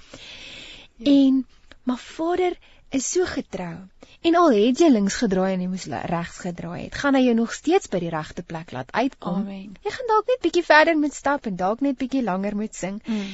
Ja. 0.97 1.11
en 1.11 1.43
maar 1.83 1.99
vader 1.99 2.53
is 2.93 3.09
so 3.11 3.25
getrou. 3.25 3.75
En 4.21 4.35
al 4.39 4.51
het 4.55 4.79
jy 4.79 4.89
links 4.93 5.17
gedraai 5.19 5.53
en 5.55 5.63
jy 5.65 5.69
moes 5.71 5.85
regs 6.11 6.39
gedraai 6.45 6.85
het 6.85 6.95
gaan 7.01 7.17
hy 7.17 7.25
jou 7.25 7.35
nog 7.35 7.53
steeds 7.53 7.89
by 7.91 7.99
die 8.03 8.11
regte 8.13 8.45
plek 8.45 8.71
laat 8.71 8.93
uitkom. 8.93 9.43
Amen. 9.43 9.75
Jy 9.83 9.93
gaan 9.97 10.11
dalk 10.11 10.29
net 10.31 10.43
bietjie 10.45 10.65
verder 10.67 10.97
moet 10.99 11.17
stap 11.17 11.49
en 11.49 11.57
dalk 11.59 11.81
net 11.81 11.97
bietjie 11.97 12.23
langer 12.23 12.55
moet 12.55 12.75
sing. 12.77 13.01
Mm. 13.05 13.33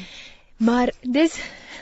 Maar 0.59 0.91
dis 1.01 1.35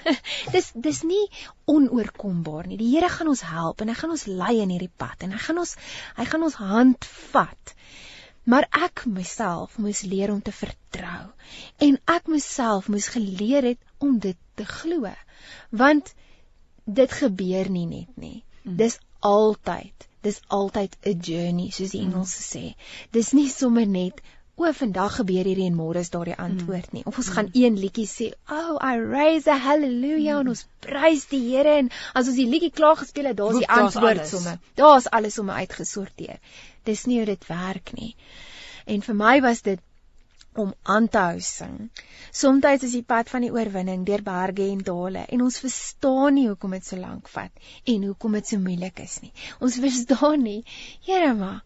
dis 0.54 0.70
dis 0.76 1.00
nie 1.04 1.24
onoorkombaar 1.66 2.68
nie. 2.68 2.78
Die 2.80 2.92
Here 2.94 3.10
gaan 3.12 3.32
ons 3.32 3.44
help 3.48 3.82
en 3.82 3.92
hy 3.92 3.96
gaan 3.98 4.14
ons 4.16 4.28
lei 4.30 4.54
in 4.64 4.72
hierdie 4.74 4.94
pad 5.04 5.26
en 5.26 5.34
hy 5.36 5.42
gaan 5.44 5.62
ons 5.64 5.74
hy 6.20 6.28
gaan 6.30 6.46
ons 6.48 6.60
hand 6.62 7.10
vat. 7.34 7.74
Maar 8.48 8.70
ek 8.88 9.04
myself 9.12 9.76
moes 9.84 10.06
leer 10.08 10.32
om 10.32 10.40
te 10.42 10.54
vertrou 10.56 11.26
en 11.84 11.98
ek 12.14 12.30
myself 12.32 12.88
moes 12.94 13.10
geleer 13.12 13.74
het 13.74 13.82
om 14.04 14.20
dit 14.24 14.40
te 14.56 14.68
glo. 14.70 15.12
Want 15.84 16.14
dit 16.88 17.18
gebeur 17.22 17.70
nie 17.74 17.88
net 17.90 18.14
nie. 18.16 18.38
Mm. 18.64 18.78
Dis 18.80 19.02
altyd 19.20 20.08
dis 20.28 20.40
altyd 20.48 20.96
'n 21.10 21.20
journey 21.24 21.70
soos 21.72 21.92
die 21.96 22.02
mm. 22.02 22.14
Engelse 22.14 22.42
sê. 22.44 22.64
Dis 23.12 23.34
nie 23.34 23.50
sommer 23.50 23.88
net 23.88 24.22
o, 24.58 24.70
vandag 24.74 25.20
gebeur 25.20 25.46
hierdie 25.46 25.68
en 25.70 25.76
môre 25.78 26.02
is 26.02 26.10
daar 26.14 26.26
die 26.26 26.38
antwoord 26.42 26.94
nie. 26.96 27.04
Of 27.06 27.18
ons 27.22 27.30
mm. 27.30 27.36
gaan 27.38 27.50
een 27.54 27.76
liedjie 27.78 28.08
sê, 28.10 28.30
"Oh, 28.50 28.78
I 28.82 28.98
raise 28.98 29.52
a 29.54 29.58
hallelujah" 29.58 30.40
mm. 30.40 30.40
en 30.42 30.54
ons 30.54 30.64
prys 30.86 31.28
die 31.34 31.44
Here 31.48 31.76
en 31.84 31.92
as 32.14 32.28
ons 32.32 32.40
die 32.42 32.48
liedjie 32.50 32.74
klaar 32.74 32.98
gespeel 32.98 33.30
het, 33.30 33.38
daar's 33.38 33.62
die 33.62 33.70
antwoord 33.70 34.26
somme. 34.28 34.58
Daar's 34.82 35.10
alles 35.20 35.38
somme 35.38 35.54
uitgesorteer. 35.54 36.40
Dis 36.90 37.06
nie 37.06 37.20
hoe 37.22 37.30
dit 37.30 37.48
werk 37.48 37.94
nie. 37.94 38.16
En 38.86 39.06
vir 39.06 39.20
my 39.22 39.36
was 39.46 39.62
dit 39.62 39.84
om 40.58 40.74
aan 40.84 41.08
te 41.08 41.22
hou 41.22 41.40
sing. 41.40 41.90
Somstyds 42.34 42.88
is 42.88 42.96
die 42.98 43.06
pad 43.06 43.30
van 43.30 43.46
die 43.46 43.52
oorwinning 43.54 44.06
deur 44.08 44.24
berge 44.26 44.66
en 44.72 44.82
dale 44.90 45.26
en 45.30 45.44
ons 45.46 45.60
verstaan 45.62 46.34
nie 46.34 46.48
hoekom 46.48 46.74
dit 46.78 46.88
so 46.88 46.98
lank 46.98 47.30
vat 47.34 47.70
en 47.94 48.08
hoekom 48.10 48.40
dit 48.40 48.54
so 48.54 48.64
moeilik 48.64 49.04
is 49.06 49.20
nie. 49.22 49.34
Ons 49.62 49.78
verstaan 49.84 50.42
nie. 50.44 50.64
Here 51.06 51.34
maar, 51.38 51.62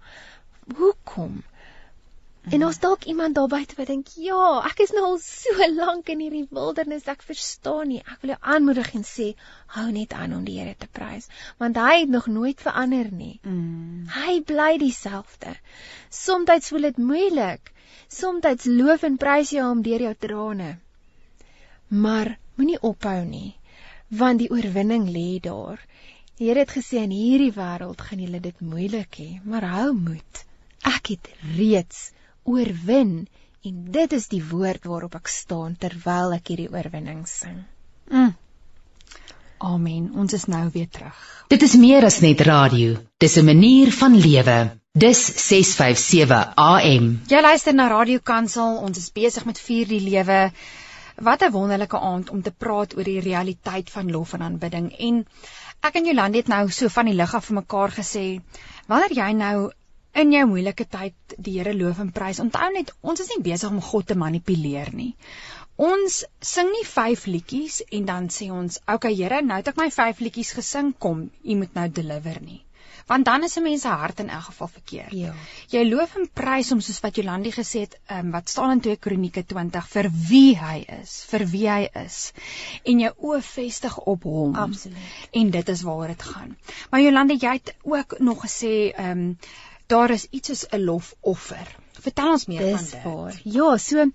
hoekom? 0.76 1.40
En 2.50 2.64
ons 2.66 2.80
dalk 2.80 3.04
iemand 3.06 3.36
daar 3.38 3.48
buite 3.48 3.76
wat 3.78 3.88
dink, 3.88 4.08
"Ja, 4.18 4.66
ek 4.66 4.80
is 4.80 4.92
nou 4.92 5.04
al 5.06 5.18
so 5.20 5.68
lank 5.74 6.08
in 6.10 6.20
hierdie 6.20 6.48
wildernis, 6.50 7.06
ek 7.06 7.22
verstaan 7.22 7.88
nie. 7.88 8.00
Ek 8.00 8.22
wil 8.22 8.32
jou 8.32 8.38
aanmoedig 8.42 8.94
en 8.96 9.04
sê, 9.04 9.36
hou 9.68 9.92
net 9.92 10.14
aan 10.14 10.34
om 10.34 10.44
die 10.44 10.60
Here 10.60 10.76
te 10.78 10.88
prys, 10.88 11.28
want 11.60 11.76
hy 11.78 12.00
het 12.00 12.10
nog 12.10 12.28
nooit 12.28 12.62
verander 12.62 13.12
nie. 13.12 13.40
Mm. 13.44 14.08
Hy 14.08 14.42
bly 14.42 14.78
dieselfde. 14.78 15.56
Somstyds 16.10 16.70
voel 16.70 16.82
dit 16.82 16.98
moeilik. 16.98 17.72
Somstyds 18.08 18.66
loof 18.66 19.04
en 19.04 19.18
prys 19.18 19.52
jy 19.52 19.62
hom 19.62 19.82
deur 19.82 20.02
jou 20.02 20.16
trane. 20.20 20.78
Maar 21.88 22.38
moenie 22.56 22.82
ophou 22.82 23.26
nie, 23.26 23.56
want 24.08 24.40
die 24.40 24.50
oorwinning 24.50 25.08
lê 25.10 25.40
daar. 25.40 25.80
Die 26.38 26.48
Here 26.48 26.60
het 26.60 26.74
gesê 26.74 27.04
in 27.04 27.12
hierdie 27.12 27.54
wêreld 27.54 28.02
gaan 28.02 28.20
julle 28.20 28.40
dit 28.40 28.62
moeilik 28.62 29.16
hê, 29.16 29.42
maar 29.44 29.62
hou 29.62 29.94
moed. 29.94 30.44
Ek 30.84 31.08
het 31.08 31.30
reeds 31.56 32.12
oorwin 32.44 33.28
en 33.62 33.84
dit 33.92 34.14
is 34.14 34.28
die 34.28 34.44
woord 34.44 34.86
waarop 34.90 35.16
ek 35.16 35.28
staan 35.28 35.76
terwyl 35.80 36.34
ek 36.34 36.48
hierdie 36.54 36.72
oorwinning 36.72 37.26
sing. 37.30 37.64
Mm. 38.10 38.34
Amen. 39.62 40.10
Ons 40.18 40.34
is 40.34 40.48
nou 40.50 40.64
weer 40.74 40.90
terug. 40.90 41.18
Dit 41.54 41.62
is 41.62 41.76
meer 41.78 42.06
as 42.08 42.20
net 42.26 42.42
radio. 42.48 42.96
Dis 43.22 43.38
'n 43.38 43.46
manier 43.46 43.92
van 43.92 44.16
lewe. 44.18 44.60
Dis 44.92 45.20
657 45.24 46.54
AM. 46.58 47.22
Jy 47.28 47.42
luister 47.42 47.74
na 47.74 47.88
Radio 47.88 48.20
Kansel. 48.20 48.78
Ons 48.78 48.98
is 48.98 49.12
besig 49.12 49.46
met 49.46 49.60
vier 49.60 49.88
die 49.88 50.02
lewe. 50.02 50.52
Wat 51.16 51.44
'n 51.44 51.52
wonderlike 51.52 52.00
aand 52.00 52.30
om 52.30 52.42
te 52.42 52.52
praat 52.52 52.98
oor 52.98 53.04
die 53.04 53.22
realiteit 53.22 53.90
van 53.90 54.12
lof 54.12 54.34
en 54.34 54.42
aanbidding. 54.42 54.92
En 55.00 55.26
ek 55.82 55.96
en 55.96 56.06
Jolande 56.06 56.38
het 56.38 56.48
nou 56.48 56.70
so 56.70 56.90
van 56.90 57.06
die 57.06 57.14
lig 57.14 57.36
af 57.36 57.46
vir 57.46 57.56
mekaar 57.56 57.92
gesê, 57.92 58.42
wanneer 58.88 59.14
jy 59.14 59.32
nou 59.32 59.72
in 60.14 60.32
jou 60.36 60.46
moeilike 60.50 60.86
tyd 60.86 61.36
die 61.38 61.58
Here 61.58 61.74
loof 61.74 62.00
en 62.04 62.12
prys. 62.12 62.40
Onthou 62.44 62.72
net, 62.74 62.92
ons 63.02 63.20
is 63.24 63.32
nie 63.36 63.44
besig 63.44 63.72
om 63.72 63.82
God 63.82 64.08
te 64.08 64.16
manipuleer 64.16 64.94
nie. 64.96 65.14
Ons 65.82 66.24
sing 66.46 66.68
nie 66.70 66.84
5 66.86 67.28
liedjies 67.32 67.82
en 67.90 68.06
dan 68.06 68.28
sê 68.30 68.52
ons, 68.52 68.80
"Oké 68.82 68.94
okay, 68.96 69.16
Here, 69.16 69.42
nou 69.42 69.58
het 69.58 69.68
ek 69.68 69.78
my 69.78 69.90
5 69.90 70.20
liedjies 70.20 70.52
gesing, 70.52 70.94
kom, 71.00 71.32
U 71.44 71.56
moet 71.56 71.74
nou 71.74 71.88
deliver 71.90 72.42
nie." 72.42 72.62
Want 73.08 73.26
dan 73.26 73.44
is 73.44 73.58
'n 73.58 73.64
mens 73.64 73.82
se 73.82 73.88
hart 73.88 74.20
in 74.20 74.30
elk 74.30 74.44
geval 74.44 74.68
verkeerd. 74.68 75.12
Ja. 75.12 75.34
Jy 75.68 75.90
loof 75.90 76.16
en 76.16 76.30
prys 76.34 76.70
hom 76.70 76.82
soos 76.82 77.00
wat 77.00 77.16
Jolandi 77.16 77.52
gesê 77.52 77.80
het, 77.80 78.00
um, 78.12 78.32
wat 78.32 78.50
staan 78.50 78.72
in 78.72 78.80
2 78.80 78.96
Kronieke 78.96 79.46
20 79.46 79.88
vir 79.88 80.10
wie 80.30 80.58
hy 80.58 80.86
is, 81.02 81.26
vir 81.28 81.46
wie 81.46 81.70
hy 81.70 81.90
is. 82.06 82.32
En 82.84 83.00
jou 83.00 83.14
oë 83.18 83.42
vestig 83.42 83.98
op 83.98 84.24
hom. 84.24 84.56
Absoluut. 84.56 84.98
En 85.32 85.50
dit 85.50 85.70
is 85.70 85.82
waaroor 85.82 86.08
dit 86.08 86.24
gaan. 86.24 86.58
Maar 86.90 87.02
Jolandi, 87.02 87.38
jy 87.40 87.54
het 87.54 87.76
ook 87.82 88.20
nog 88.20 88.46
gesê, 88.46 88.94
ehm 88.96 89.10
um, 89.10 89.38
daar 89.92 90.14
is 90.16 90.28
iets 90.32 90.52
soos 90.52 90.66
'n 90.72 90.84
lofoffer. 90.88 91.68
Vertel 92.02 92.32
ons 92.32 92.46
meer 92.50 92.60
Dis 92.60 92.72
van 92.72 92.86
dit. 92.86 93.04
Waar. 93.04 93.40
Ja, 93.44 93.78
so 93.78 94.06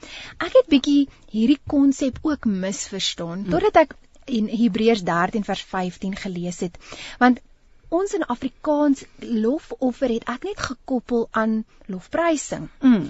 ek 0.46 0.52
het 0.58 0.68
bietjie 0.68 1.08
hierdie 1.30 1.60
konsep 1.66 2.18
ook 2.22 2.44
misverstaan 2.44 3.42
hmm. 3.44 3.50
totdat 3.50 3.76
ek 3.84 3.96
in 4.26 4.48
Hebreërs 4.48 5.04
13 5.06 5.44
vers 5.44 5.62
15 5.62 6.16
gelees 6.16 6.60
het. 6.60 6.78
Want 7.18 7.40
ons 7.88 8.14
in 8.18 8.24
Afrikaans 8.26 9.04
lofoffer 9.18 10.10
het 10.16 10.26
ek 10.32 10.48
net 10.48 10.62
gekoppel 10.68 11.28
aan 11.30 11.60
lofprysing. 11.86 12.66
Mm. 12.80 13.04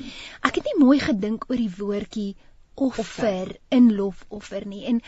Ek 0.45 0.59
het 0.61 0.69
nie 0.69 0.85
mooi 0.85 0.99
gedink 1.01 1.47
oor 1.49 1.57
die 1.57 1.73
woordjie 1.79 2.35
offer 2.77 3.57
in 3.69 3.89
lofoffer 3.97 4.67
nie. 4.67 4.85
En 4.91 5.01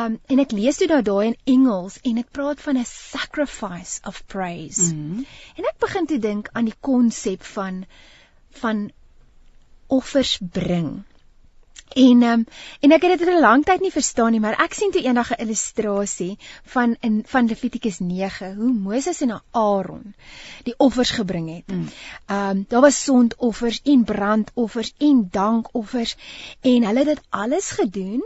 um 0.00 0.18
en 0.26 0.42
ek 0.44 0.54
lees 0.56 0.78
dit 0.78 0.90
nou 0.92 1.00
daai 1.02 1.26
in 1.32 1.36
Engels 1.54 1.98
en 2.02 2.20
dit 2.20 2.30
praat 2.38 2.60
van 2.60 2.78
'n 2.78 2.84
sacrifice 2.84 4.00
of 4.06 4.22
praise. 4.26 4.94
Mm 4.94 5.10
-hmm. 5.10 5.26
En 5.56 5.64
ek 5.64 5.78
begin 5.78 6.06
te 6.06 6.18
dink 6.18 6.48
aan 6.52 6.64
die 6.64 6.78
konsep 6.80 7.42
van 7.42 7.84
van 8.50 8.90
offers 9.86 10.38
bring. 10.42 11.04
En 11.94 12.22
um, 12.22 12.44
en 12.80 12.92
ek 12.92 13.02
het 13.02 13.18
dit 13.18 13.28
'n 13.28 13.40
lang 13.40 13.64
tyd 13.64 13.80
nie 13.80 13.90
verstaan 13.92 14.30
nie, 14.32 14.40
maar 14.40 14.60
ek 14.64 14.74
sien 14.74 14.90
toe 14.90 15.02
eendag 15.02 15.30
'n 15.30 15.42
illustrasie 15.42 16.38
van 16.64 16.96
in 17.00 17.22
van 17.26 17.46
Levitikus 17.46 17.98
9 17.98 18.54
hoe 18.54 18.72
Moses 18.72 19.20
en 19.20 19.42
Aaron 19.50 20.14
die 20.62 20.74
offers 20.76 21.10
gebring 21.10 21.48
het. 21.54 21.66
Mm. 21.66 21.88
Ehm 22.26 22.50
um, 22.50 22.64
daar 22.68 22.80
was 22.80 23.04
sondoffers 23.04 23.80
en 23.84 24.04
brandoffers 24.04 24.94
en 24.98 25.28
dankoffers 25.30 26.16
en 26.60 26.84
hulle 26.84 26.98
het 26.98 27.06
dit 27.06 27.20
alles 27.30 27.70
gedoen 27.70 28.22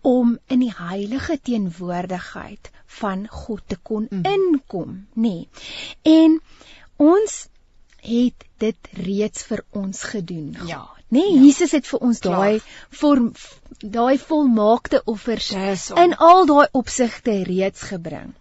om 0.00 0.38
in 0.46 0.58
die 0.58 0.74
heilige 0.76 1.40
teenwoordigheid 1.42 2.70
van 2.86 3.28
God 3.28 3.62
te 3.66 3.76
kon 3.82 4.06
Mhm. 4.10 4.24
inkom, 4.24 5.06
nê. 5.14 5.20
Nee. 5.20 5.48
En 6.02 6.40
ons 6.96 7.48
het 8.00 8.44
dit 8.56 8.76
reeds 8.92 9.42
vir 9.42 9.64
ons 9.70 10.02
gedoen. 10.02 10.56
Ja. 10.66 10.88
Nee, 11.14 11.34
Ja. 11.34 11.42
Jesus 11.46 11.74
het 11.76 11.86
vir 11.86 12.00
ons 12.08 12.20
daai 12.24 12.60
vorm 12.90 13.32
daai 13.78 14.18
volmaakte 14.18 15.02
offers 15.04 15.50
om. 15.90 15.98
in 16.04 16.16
al 16.16 16.46
daai 16.46 16.66
opsigte 16.72 17.42
reeds 17.42 17.82
gebring. 17.92 18.34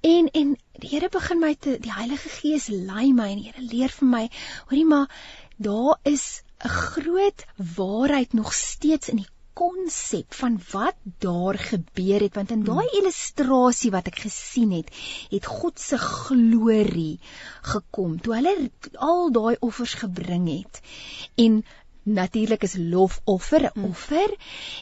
En 0.00 0.28
en 0.32 0.56
die 0.82 0.90
Here 0.90 1.08
begin 1.08 1.40
my 1.40 1.54
te 1.54 1.78
die 1.80 1.92
Heilige 1.92 2.28
Gees 2.28 2.66
lei 2.68 3.12
my 3.12 3.30
en 3.30 3.38
die 3.42 3.50
Here 3.50 3.68
leer 3.70 3.94
vir 4.00 4.08
my, 4.08 4.24
hoorie 4.70 4.88
maar 4.90 5.08
daar 5.56 5.98
is 6.02 6.42
'n 6.64 6.68
groot 6.68 7.44
waarheid 7.76 8.32
nog 8.32 8.52
steeds 8.54 9.08
in 9.08 9.16
die 9.22 9.30
konsep 9.54 10.34
van 10.34 10.60
wat 10.72 10.96
daar 11.18 11.58
gebeur 11.58 12.20
het 12.20 12.34
want 12.34 12.50
in 12.50 12.64
daai 12.66 12.86
illustrasie 12.98 13.90
wat 13.94 14.08
ek 14.10 14.18
gesien 14.26 14.72
het, 14.74 14.90
het 15.30 15.46
God 15.46 15.78
se 15.80 15.98
glorie 15.98 17.20
gekom 17.62 18.18
toe 18.20 18.34
hulle 18.34 18.54
al 19.10 19.30
daai 19.32 19.56
offers 19.60 19.94
gebring 20.02 20.48
het. 20.50 20.80
En 21.46 21.62
natuurlik 22.04 22.62
is 22.62 22.76
lofoffer 22.78 23.70
'n 23.70 23.88
offer 23.88 24.36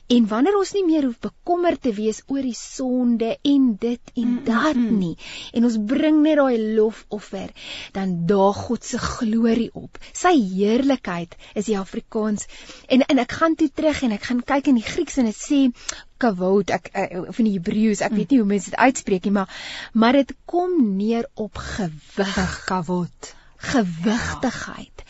en 0.09 0.27
wanneer 0.27 0.59
ons 0.59 0.73
nie 0.73 0.85
meer 0.85 1.05
hoef 1.05 1.19
bekommerd 1.19 1.83
te 1.83 1.93
wees 1.95 2.23
oor 2.27 2.43
die 2.43 2.59
sonde 2.59 3.39
en 3.43 3.77
dit 3.79 4.01
en 4.15 4.33
Mm, 4.33 4.39
mm, 4.39 4.45
dat 4.45 4.75
mm. 4.75 4.99
nie 4.99 5.17
en 5.53 5.65
ons 5.69 5.77
bring 5.93 6.23
net 6.23 6.39
daai 6.41 6.59
lofoffer 6.77 7.51
dan 7.97 8.15
daag 8.31 8.57
God 8.69 8.85
se 8.85 8.99
glorie 8.99 9.71
op. 9.75 9.99
Sy 10.13 10.33
heerlikheid 10.55 11.37
is 11.55 11.69
die 11.69 11.79
Afrikaans 11.79 12.47
en 12.89 13.05
en 13.07 13.23
ek 13.23 13.37
gaan 13.41 13.57
toe 13.59 13.69
terug 13.69 14.03
en 14.07 14.17
ek 14.19 14.31
gaan 14.31 14.43
kyk 14.53 14.73
in 14.73 14.81
die 14.81 14.89
Grieks 14.89 15.19
en 15.21 15.31
dit 15.31 15.39
sê 15.39 15.61
kavod 16.23 16.71
ek 16.71 16.91
uh, 16.95 17.29
of 17.29 17.39
in 17.43 17.51
die 17.51 17.57
Hebreëus 17.59 18.05
ek 18.07 18.17
weet 18.17 18.33
nie 18.33 18.43
hoe 18.43 18.51
mense 18.55 18.71
dit 18.71 18.79
uitspreek 18.79 19.29
nie 19.29 19.37
maar 19.39 19.63
maar 19.93 20.21
dit 20.21 20.35
kom 20.47 20.77
neer 20.97 21.29
op 21.35 21.59
gewig 21.59 22.59
kavot. 22.67 23.35
gewigtigheid. 23.63 25.05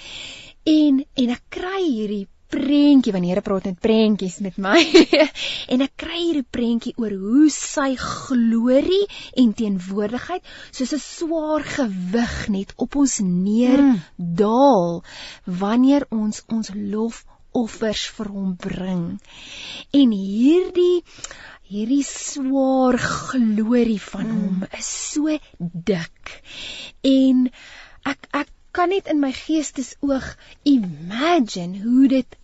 En 0.68 1.02
en 1.02 1.34
ek 1.34 1.42
kry 1.50 1.80
hierdie 1.82 2.26
prentjie 2.52 3.12
want 3.14 3.24
die 3.24 3.32
Here 3.32 3.42
praat 3.44 3.66
met 3.66 3.80
prentjies 3.82 4.38
met 4.44 4.58
my. 4.60 4.78
en 5.72 5.84
ek 5.86 5.94
kry 6.04 6.18
hierdie 6.20 6.46
prentjie 6.56 6.92
oor 7.00 7.14
hoe 7.18 7.48
sy 7.54 7.88
glorie 7.98 9.06
en 9.42 9.54
teenwoordigheid 9.58 10.46
soos 10.70 10.94
'n 10.94 11.02
swaar 11.02 11.66
gewig 11.76 12.36
net 12.56 12.74
op 12.76 12.98
ons 13.02 13.18
neerdaal 13.26 15.02
wanneer 15.64 16.06
ons 16.14 16.44
ons 16.58 16.72
lofoffers 16.76 18.06
vir 18.18 18.32
hom 18.36 18.54
bring. 18.68 19.04
En 19.90 20.14
hierdie 20.14 21.02
hierdie 21.72 22.04
swaar 22.04 23.00
glorie 23.00 24.00
van 24.12 24.30
hom 24.30 24.64
is 24.78 24.94
so 25.10 25.38
dik. 25.90 26.42
En 27.16 27.46
ek 28.12 28.28
ek 28.44 28.58
kan 28.72 28.88
net 28.92 29.08
in 29.12 29.20
my 29.20 29.32
geestesoog 29.36 30.32
imagine 30.68 31.82
hoe 31.84 32.08
dit 32.08 32.38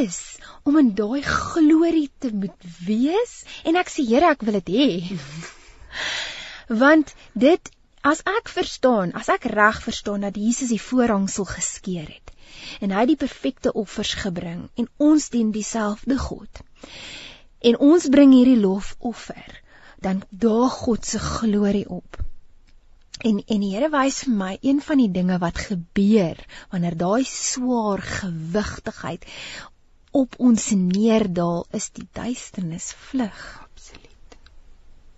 is 0.00 0.18
om 0.64 0.78
in 0.80 0.94
daai 0.96 1.22
glorie 1.22 2.10
te 2.18 2.30
moet 2.32 2.68
wees 2.86 3.34
en 3.68 3.76
ek 3.80 3.92
sê 3.92 4.06
Here 4.08 4.30
ek 4.32 4.44
wil 4.48 4.60
dit 4.60 4.72
hê. 4.76 4.88
Want 6.82 7.12
dit 7.46 7.72
as 8.04 8.22
ek 8.28 8.48
verstaan, 8.52 9.12
as 9.16 9.28
ek 9.32 9.48
reg 9.52 9.80
verstaan 9.84 10.24
dat 10.24 10.40
Jesus 10.40 10.72
die 10.72 10.80
voorhangsel 10.80 11.48
geskeur 11.48 12.08
het 12.08 12.32
en 12.84 12.92
hy 12.96 13.04
die 13.10 13.20
perfekte 13.20 13.72
offers 13.76 14.14
gebring 14.24 14.66
en 14.80 14.88
ons 15.10 15.28
dien 15.32 15.52
dieselfde 15.52 16.16
God. 16.20 16.64
En 17.64 17.78
ons 17.80 18.08
bring 18.12 18.32
hierdie 18.32 18.60
lofoffer, 18.60 19.60
dan 20.04 20.22
daag 20.30 20.80
God 20.84 21.06
se 21.08 21.20
glorie 21.20 21.88
op. 21.88 22.20
En 23.24 23.38
en 23.40 23.62
die 23.64 23.70
Here 23.72 23.88
wys 23.92 24.22
vir 24.26 24.34
my 24.38 24.54
een 24.60 24.80
van 24.84 25.00
die 25.00 25.10
dinge 25.12 25.38
wat 25.40 25.60
gebeur 25.66 26.40
wanneer 26.72 26.96
daai 27.00 27.24
swaar 27.28 28.02
gewigtigheid 28.04 29.24
op 30.14 30.36
ons 30.48 30.66
neerdaal 30.80 31.64
is 31.78 31.88
die 31.96 32.04
duisternis 32.18 32.90
vlug. 33.06 33.40
Absoluut. 33.64 34.36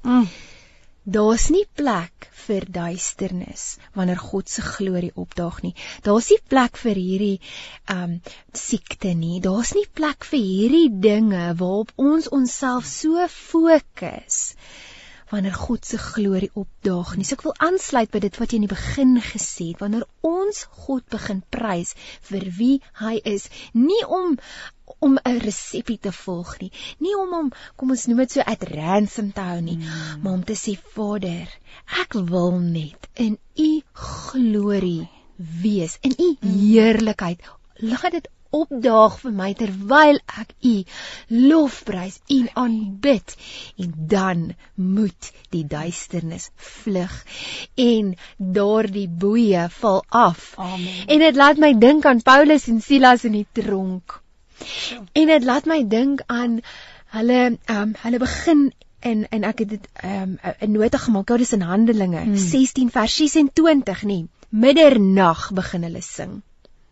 Mm. 0.02 0.28
Daar's 1.16 1.48
nie 1.54 1.66
plek 1.78 2.30
vir 2.46 2.64
duisternis 2.78 3.66
wanneer 3.98 4.22
God 4.22 4.54
se 4.54 4.62
glorie 4.62 5.12
opdaag 5.14 5.60
nie. 5.66 5.74
Daar's 6.06 6.30
nie 6.30 6.40
plek 6.54 6.78
vir 6.82 6.98
hierdie 7.02 7.36
um 7.94 8.16
siekte 8.62 9.12
nie. 9.18 9.38
Daar's 9.42 9.74
nie 9.74 9.86
plek 10.00 10.26
vir 10.30 10.42
hierdie 10.46 10.88
dinge 11.10 11.44
waarop 11.60 11.92
ons 12.10 12.30
onsself 12.38 12.86
so 12.90 13.26
fokus 13.34 14.42
wanneer 15.30 15.54
God 15.54 15.84
se 15.86 15.98
glorie 15.98 16.50
opdaag 16.54 17.16
nie. 17.16 17.26
So 17.26 17.36
ek 17.38 17.44
wil 17.46 17.56
aansluit 17.68 18.12
by 18.12 18.22
dit 18.24 18.38
wat 18.40 18.52
jy 18.52 18.60
in 18.60 18.66
die 18.66 18.72
begin 18.72 19.16
gesê 19.22 19.70
het, 19.72 19.80
wanneer 19.82 20.06
ons 20.26 20.62
God 20.86 21.06
begin 21.12 21.42
prys 21.50 21.94
vir 22.28 22.46
wie 22.58 22.76
hy 23.02 23.16
is, 23.24 23.48
nie 23.74 24.02
om 24.06 24.38
om 25.02 25.18
'n 25.18 25.40
resepie 25.42 25.98
te 25.98 26.12
volg 26.12 26.52
nie, 26.60 26.70
nie 27.02 27.14
om 27.18 27.32
hom 27.34 27.48
kom 27.76 27.90
ons 27.90 28.06
noem 28.06 28.22
dit 28.22 28.36
so 28.36 28.44
at 28.46 28.62
ransom 28.70 29.32
te 29.32 29.42
hou 29.48 29.60
nie, 29.60 29.76
mm. 29.76 30.22
maar 30.22 30.38
om 30.38 30.44
te 30.44 30.54
sê 30.54 30.76
Vader, 30.94 31.50
ek 32.02 32.14
wil 32.30 32.58
net 32.60 33.10
in 33.14 33.38
u 33.58 33.70
glorie 33.92 35.08
wees, 35.36 35.98
in 36.00 36.14
u 36.18 36.28
heerlikheid. 36.40 37.42
Laat 37.82 38.12
dit 38.12 38.28
opdaag 38.50 39.18
vir 39.20 39.32
my 39.32 39.52
terwyl 39.54 40.20
ek 40.42 40.52
u 40.62 40.74
lofprys 41.28 42.20
en 42.36 42.48
aanbid 42.54 43.36
en 43.76 43.94
dan 44.12 44.44
moet 44.74 45.30
die 45.50 45.64
duisternis 45.66 46.50
vlug 46.56 47.14
en 47.74 48.14
daardie 48.38 49.08
boeye 49.08 49.68
val 49.80 50.04
af. 50.08 50.52
Amen. 50.56 51.06
En 51.06 51.18
dit 51.18 51.36
laat 51.36 51.58
my 51.58 51.74
dink 51.78 52.04
aan 52.06 52.22
Paulus 52.22 52.68
en 52.68 52.80
Silas 52.80 53.24
in 53.24 53.32
die 53.32 53.46
tronk. 53.52 54.20
En 55.12 55.26
dit 55.26 55.44
laat 55.44 55.66
my 55.66 55.82
dink 55.88 56.22
aan 56.26 56.60
hulle 57.16 57.40
ehm 57.44 57.82
um, 57.82 57.94
hulle 58.02 58.18
begin 58.18 58.72
en 59.00 59.28
en 59.28 59.44
ek 59.44 59.58
het 59.58 59.68
dit 59.68 59.88
ehm 60.02 60.22
um, 60.22 60.54
'n 60.60 60.72
nota 60.72 60.98
gemaak. 60.98 61.28
Ja, 61.28 61.36
dis 61.36 61.52
in 61.52 61.60
Handelinge 61.60 62.20
Hmm. 62.20 62.36
16 62.36 62.90
vers 62.90 63.16
26 63.16 64.02
nie. 64.02 64.28
Middernag 64.48 65.50
begin 65.52 65.82
hulle 65.82 66.02
sing. 66.02 66.42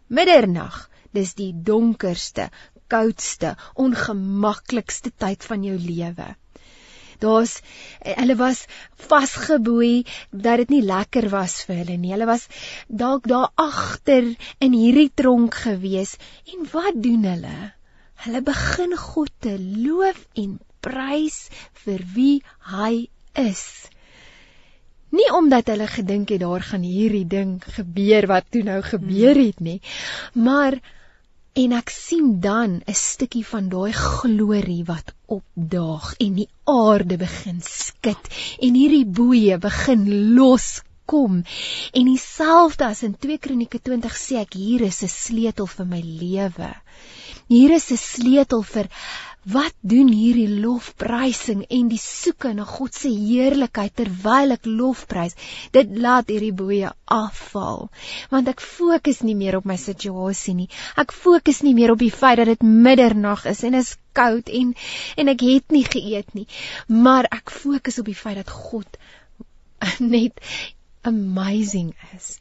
Middernag, 0.07 0.91
dis 1.15 1.35
die 1.39 1.53
donkerste, 1.55 2.51
koudste, 2.93 3.55
ongemaklikste 3.81 5.13
tyd 5.25 5.45
van 5.49 5.65
jou 5.67 5.77
lewe. 5.81 6.35
Daar's 7.23 7.61
hulle 8.05 8.37
was 8.37 8.65
vasgeboei 9.09 10.05
dat 10.31 10.65
dit 10.65 10.75
nie 10.75 10.83
lekker 10.85 11.31
was 11.33 11.61
vir 11.67 11.81
hulle 11.83 11.97
nie. 12.01 12.13
Hulle 12.15 12.29
was 12.29 12.49
dalk 12.89 13.29
daar 13.31 13.51
agter 13.55 14.35
in 14.59 14.77
hierdie 14.77 15.11
tronk 15.15 15.57
gewees 15.67 16.17
en 16.53 16.69
wat 16.75 17.01
doen 17.07 17.25
hulle? 17.31 17.57
Hulle 18.27 18.43
begin 18.45 18.97
God 18.99 19.33
te 19.47 19.57
loof 19.61 20.21
en 20.43 20.59
prys 20.85 21.39
vir 21.85 22.05
wie 22.15 22.37
hy 22.75 23.07
is. 23.41 23.65
Nie 25.15 25.31
omdat 25.37 25.71
hulle 25.71 25.87
gedink 25.87 26.33
het 26.35 26.43
daar 26.43 26.65
gaan 26.67 26.85
hierdie 26.85 27.27
ding 27.31 27.57
gebeur 27.77 28.27
wat 28.31 28.51
toe 28.51 28.65
nou 28.67 28.81
gebeur 28.83 29.39
het 29.39 29.61
nie, 29.63 29.81
maar 30.35 30.81
en 31.63 31.73
ek 31.79 31.91
sien 31.95 32.31
dan 32.43 32.73
'n 32.83 32.97
stukkie 33.01 33.45
van 33.47 33.69
daai 33.75 33.93
glorie 33.93 34.85
wat 34.89 35.13
opdaag 35.37 36.15
en 36.25 36.33
die 36.41 36.49
aarde 36.79 37.17
begin 37.21 37.61
skud 37.67 38.33
en 38.67 38.81
hierdie 38.81 39.07
boeye 39.19 39.59
begin 39.69 40.03
los 40.39 40.69
kom 41.13 41.43
en 41.93 42.11
dieselfde 42.11 42.89
as 42.89 43.03
in 43.07 43.15
2 43.27 43.39
Kronieke 43.45 43.79
20 43.91 44.19
sê 44.25 44.41
ek 44.43 44.59
hier 44.59 44.83
is 44.89 45.03
'n 45.03 45.13
sleutel 45.15 45.71
vir 45.77 45.87
my 45.93 46.01
lewe. 46.01 46.73
Hier 47.49 47.75
is 47.79 47.91
'n 47.93 48.01
sleutel 48.03 48.63
vir 48.75 48.89
wat 49.45 49.75
doen 49.81 50.09
hierdie 50.09 50.49
lofprysing 50.49 51.65
en 51.69 51.89
die 51.93 52.01
soeke 52.01 52.53
na 52.57 52.65
God 52.69 52.97
se 52.97 53.11
heerlikheid 53.13 53.95
terwyl 54.01 54.55
ek 54.57 54.69
lofprys. 54.69 55.37
Dit 55.77 55.93
laat 56.01 56.33
hierdie 56.33 56.55
boeye 56.57 56.93
afval 57.05 57.89
want 58.33 58.49
ek 58.49 58.65
fokus 58.65 59.21
nie 59.27 59.37
meer 59.39 59.59
op 59.59 59.69
my 59.69 59.77
situasie 59.81 60.55
nie. 60.57 60.69
Ek 61.01 61.13
fokus 61.13 61.63
nie 61.67 61.75
meer 61.77 61.93
op 61.95 62.01
die 62.01 62.13
feit 62.15 62.41
dat 62.41 62.53
dit 62.53 62.65
middernag 62.65 63.45
is 63.51 63.63
en 63.69 63.77
is 63.81 63.95
koud 64.17 64.49
en 64.49 64.73
en 65.21 65.33
ek 65.35 65.45
het 65.45 65.75
nie 65.75 65.85
geëet 65.85 66.35
nie, 66.39 66.47
maar 66.89 67.29
ek 67.31 67.53
fokus 67.53 67.99
op 68.01 68.09
die 68.09 68.19
feit 68.19 68.41
dat 68.41 68.51
God 68.51 68.99
net 70.15 70.41
amazing 71.05 71.93
is 72.17 72.39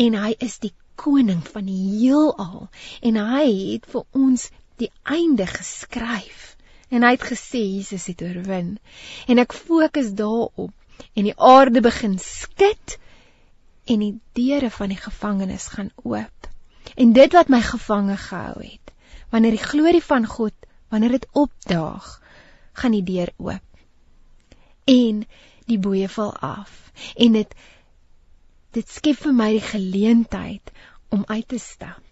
en 0.00 0.16
hy 0.16 0.32
is 0.44 0.56
die 0.62 0.72
koning 0.98 1.42
van 1.46 1.68
die 1.68 1.82
heelal 2.00 2.68
en 3.04 3.20
hy 3.20 3.44
het 3.74 3.86
vir 3.92 4.06
ons 4.16 4.48
die 4.78 4.90
einde 5.02 5.46
geskryf. 5.46 6.56
En 6.88 7.04
hy 7.04 7.12
het 7.16 7.26
gesê 7.28 7.60
Jesus 7.60 8.06
het 8.08 8.22
oorwin. 8.24 8.76
En 9.28 9.40
ek 9.42 9.52
fokus 9.52 10.14
daarop 10.16 10.72
en 11.14 11.26
die 11.28 11.36
aarde 11.36 11.82
begin 11.84 12.16
skud 12.22 12.96
en 13.88 14.02
die 14.04 14.14
deure 14.38 14.70
van 14.70 14.92
die 14.92 15.00
gevangenis 15.00 15.68
gaan 15.74 15.90
oop. 16.02 16.48
En 16.96 17.12
dit 17.12 17.32
wat 17.36 17.52
my 17.52 17.60
gevange 17.62 18.16
gehou 18.16 18.62
het 18.62 18.94
wanneer 19.32 19.58
die 19.58 19.68
glorie 19.70 20.04
van 20.04 20.26
God 20.26 20.54
wanneer 20.88 21.18
dit 21.18 21.26
opdaag 21.36 22.06
gaan 22.80 22.96
die 22.96 23.04
deur 23.04 23.32
oop. 23.36 23.64
En 24.88 25.24
die 25.68 25.78
boeye 25.78 26.08
val 26.08 26.32
af. 26.36 26.92
En 27.14 27.36
dit 27.36 27.54
dit 28.76 28.88
skep 28.88 29.16
vir 29.16 29.32
my 29.32 29.52
die 29.56 29.64
geleentheid 29.64 30.72
om 31.12 31.24
uit 31.28 31.48
te 31.48 31.58
stap 31.58 32.04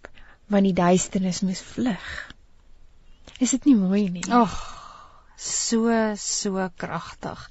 want 0.52 0.64
die 0.68 0.76
duisternis 0.76 1.42
moes 1.42 1.60
vlug. 1.74 2.35
Is 3.38 3.52
dit 3.52 3.64
nie 3.68 3.76
mooi 3.76 4.06
nie? 4.10 4.24
Ag, 4.32 4.54
so 5.36 5.92
so 6.16 6.68
kragtig. 6.80 7.48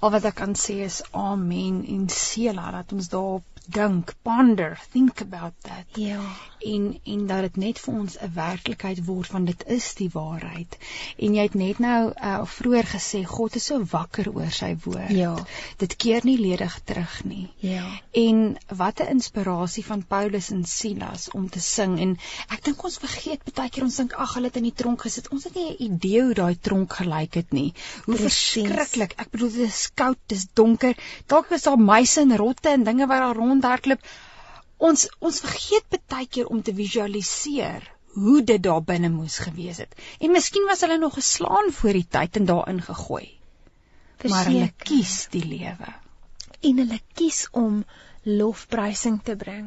Al 0.00 0.10
wat 0.14 0.24
ek 0.24 0.34
kan 0.40 0.54
sê 0.54 0.80
is 0.86 1.02
amen 1.10 1.84
en 1.94 2.08
sela 2.08 2.70
dat 2.70 2.92
ons 2.92 3.08
daarop 3.14 3.58
dink, 3.68 4.14
ponder, 4.22 4.78
think 4.92 5.20
about 5.20 5.52
that. 5.62 5.84
Ja. 5.92 6.20
En 6.58 7.00
en 7.04 7.26
dat 7.26 7.40
dit 7.40 7.56
net 7.56 7.78
vir 7.78 7.94
ons 7.94 8.16
'n 8.18 8.30
werklikheid 8.34 9.04
word 9.04 9.26
van 9.26 9.44
dit 9.44 9.64
is 9.66 9.94
die 9.94 10.08
waarheid. 10.12 10.78
En 11.18 11.34
jy 11.34 11.42
het 11.42 11.54
net 11.54 11.78
nou 11.78 12.12
uh, 12.16 12.44
vroeër 12.44 12.86
gesê 12.94 13.24
God 13.24 13.54
is 13.54 13.64
so 13.64 13.84
wakker 13.90 14.30
oor 14.32 14.50
sy 14.50 14.76
woord. 14.84 15.10
Ja. 15.10 15.34
Dit 15.76 15.96
keer 15.96 16.20
nie 16.24 16.38
ledig 16.38 16.80
terug 16.84 17.24
nie. 17.24 17.48
Ja. 17.58 18.00
En 18.10 18.56
wat 18.68 19.00
'n 19.00 19.12
inspirasie 19.18 19.84
van 19.84 20.06
Paulus 20.06 20.50
en 20.50 20.64
Silas 20.64 21.30
om 21.30 21.50
te 21.50 21.60
sing 21.60 21.98
en 22.00 22.18
ek 22.48 22.64
dink 22.64 22.84
ons 22.84 22.98
vergeet 22.98 23.54
baie 23.54 23.70
keer 23.70 23.84
ons 23.84 23.96
dink 23.96 24.12
ag 24.12 24.34
hulle 24.34 24.46
het 24.46 24.56
in 24.56 24.70
die 24.70 24.74
tronk 24.74 25.02
gesit. 25.02 25.28
Ons 25.28 25.44
het 25.44 25.54
nie 25.54 25.70
'n 25.70 25.82
idee 25.92 26.22
hoe 26.22 26.34
daai 26.34 26.56
tronk 26.60 26.92
gelyk 26.92 27.34
het 27.34 27.52
nie. 27.52 27.74
Hoe 28.04 28.16
verskriklik. 28.16 29.14
Ek 29.16 29.30
bedoel 29.30 29.50
dit 29.50 29.68
is 29.68 29.87
koud, 29.94 30.18
dit 30.26 30.38
is 30.38 30.46
donker. 30.54 30.96
Dalk 31.26 31.48
was 31.52 31.62
daar 31.68 31.78
muise 31.78 32.20
en 32.20 32.36
rotte 32.36 32.68
en 32.68 32.84
dinge 32.84 33.06
wat 33.06 33.24
daar 33.24 33.36
rondhardloop. 33.36 34.02
Ons 34.78 35.08
ons 35.18 35.40
vergeet 35.40 36.00
baie 36.08 36.26
keer 36.26 36.46
om 36.46 36.62
te 36.62 36.74
visualiseer 36.74 37.86
hoe 38.18 38.42
dit 38.42 38.62
daar 38.62 38.82
binne 38.82 39.08
moes 39.08 39.38
gewees 39.38 39.78
het. 39.78 39.94
En 40.20 40.32
miskien 40.32 40.66
was 40.66 40.80
hulle 40.80 40.98
nog 40.98 41.14
geslaan 41.14 41.72
voor 41.72 41.92
die 41.92 42.06
tyd 42.08 42.36
en 42.36 42.44
daarin 42.44 42.82
gegooi. 42.82 43.26
Maar 44.24 44.44
hulle 44.44 44.72
kies 44.82 45.26
die 45.30 45.44
lewe. 45.44 45.94
en 46.60 46.80
hulle 46.82 46.98
kies 47.18 47.46
om 47.52 47.82
lofprysing 48.28 49.20
te 49.24 49.36
bring 49.38 49.66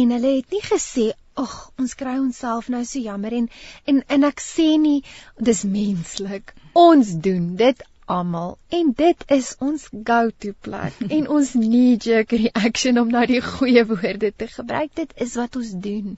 en 0.00 0.14
hulle 0.16 0.32
het 0.38 0.54
nie 0.54 0.62
gesê 0.64 1.04
ag 1.40 1.54
ons 1.82 1.94
kry 2.00 2.14
onsself 2.20 2.68
nou 2.74 2.82
so 2.88 3.02
jammer 3.02 3.36
en 3.38 3.46
en 3.92 4.00
en 4.16 4.28
ek 4.30 4.42
sê 4.42 4.66
nie 4.82 4.98
dis 5.48 5.62
menslik 5.76 6.52
ons 6.84 7.12
doen 7.26 7.46
dit 7.60 7.84
almal. 8.06 8.58
En 8.68 8.92
dit 8.96 9.24
is 9.36 9.54
ons 9.64 9.86
go-to 9.92 10.54
plek 10.66 10.98
en 11.16 11.28
ons 11.36 11.50
knee 11.56 11.96
jerk 11.96 12.34
reaction 12.36 13.00
om 13.02 13.10
nou 13.14 13.24
die 13.30 13.42
goeie 13.44 13.84
woorde 13.88 14.32
te 14.36 14.48
gebruik. 14.56 14.94
Dit 14.94 15.14
is 15.26 15.34
wat 15.40 15.56
ons 15.60 15.74
doen. 15.86 16.16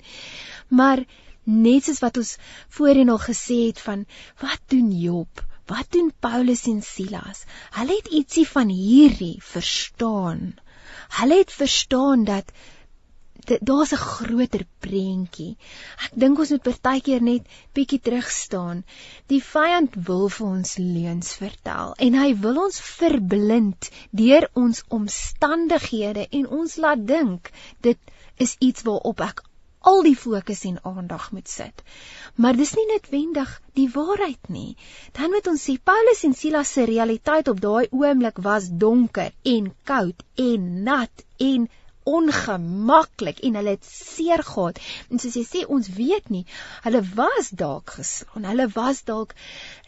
Maar 0.68 1.04
net 1.46 1.86
soos 1.86 2.02
wat 2.02 2.16
ons 2.22 2.36
voorheen 2.78 3.12
al 3.14 3.22
gesê 3.22 3.58
het 3.68 3.82
van 3.82 4.06
wat 4.42 4.62
doen 4.72 4.90
Job? 4.92 5.42
Wat 5.66 5.90
doen 5.90 6.12
Paulus 6.22 6.66
en 6.70 6.82
Silas? 6.82 7.44
Hulle 7.74 7.98
het 7.98 8.12
ietsie 8.14 8.46
van 8.46 8.70
hierdie 8.70 9.36
verstaan. 9.42 10.54
Hulle 11.18 11.38
het 11.42 11.52
verstaan 11.52 12.24
dat 12.24 12.52
dit- 13.46 13.64
daar's 13.70 13.92
'n 13.92 14.02
groter 14.02 14.64
prentjie. 14.80 15.56
Ek 16.04 16.12
dink 16.14 16.38
ons 16.38 16.50
moet 16.50 16.62
partykeer 16.62 17.22
net 17.22 17.46
bietjie 17.74 18.00
terug 18.00 18.30
staan. 18.30 18.84
Die 19.26 19.42
vyand 19.42 19.94
wil 20.08 20.28
vir 20.28 20.46
ons 20.46 20.76
leuns 20.76 21.32
vertel 21.42 21.94
en 21.98 22.14
hy 22.14 22.30
wil 22.46 22.62
ons 22.64 22.80
verblind 22.80 23.90
deur 24.10 24.48
ons 24.54 24.84
omstandighede 24.88 26.28
en 26.30 26.48
ons 26.48 26.76
laat 26.76 27.06
dink 27.06 27.50
dit 27.80 27.98
is 28.36 28.56
iets 28.58 28.82
waarop 28.82 29.20
ek 29.20 29.42
al 29.86 30.02
die 30.02 30.16
fokus 30.18 30.64
en 30.66 30.78
aandag 30.82 31.30
moet 31.32 31.48
sit. 31.48 31.82
Maar 32.34 32.56
dis 32.58 32.74
nie 32.74 32.86
noodwendig 32.90 33.52
die 33.78 33.88
waarheid 33.94 34.48
nie. 34.48 34.76
Dan 35.12 35.30
moet 35.30 35.46
ons 35.46 35.62
sê 35.68 35.76
Paulus 35.90 36.24
en 36.26 36.34
Silas 36.34 36.72
se 36.72 36.84
realiteit 36.90 37.48
op 37.48 37.60
daai 37.60 37.86
oomblik 37.90 38.40
was 38.42 38.68
donker 38.84 39.32
en 39.42 39.74
koud 39.84 40.24
en 40.34 40.82
nat 40.88 41.26
en 41.50 41.68
ongemaklik 42.06 43.42
en 43.48 43.58
hulle 43.60 43.74
het 43.76 43.84
seer 43.90 44.42
gehad. 44.46 44.80
En 45.10 45.22
soos 45.22 45.36
jy 45.38 45.44
sê, 45.46 45.64
ons 45.66 45.88
weet 45.98 46.30
nie, 46.30 46.44
hulle 46.86 47.02
was 47.18 47.50
dalk 47.50 47.96
geslaan. 47.98 48.46
Hulle 48.50 48.68
was 48.74 49.02
dalk 49.08 49.34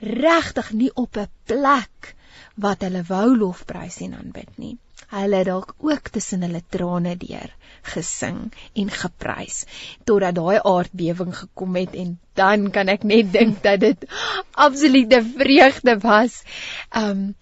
regtig 0.02 0.72
nie 0.72 0.90
op 0.94 1.16
'n 1.16 1.30
plek 1.46 2.14
wat 2.54 2.82
hulle 2.86 3.02
wou 3.08 3.36
lofprys 3.36 4.00
en 4.06 4.14
aanbid 4.18 4.50
nie. 4.58 4.76
Hulle 5.08 5.36
het 5.40 5.46
dalk 5.48 5.74
ook 5.78 6.08
tussen 6.12 6.42
hulle 6.44 6.60
trane 6.74 7.14
deur 7.16 7.52
gesing 7.92 8.40
en 8.82 8.90
geprys 8.90 9.62
totdat 10.04 10.36
daai 10.36 10.58
aardbewing 10.72 11.32
gekom 11.36 11.78
het 11.80 11.94
en 12.02 12.18
dan 12.40 12.70
kan 12.74 12.88
ek 12.92 13.06
net 13.08 13.32
dink 13.38 13.62
dat 13.62 13.80
dit 13.80 14.04
absolute 14.66 15.22
vreugde 15.38 15.98
was. 16.04 16.42
Um 17.04 17.34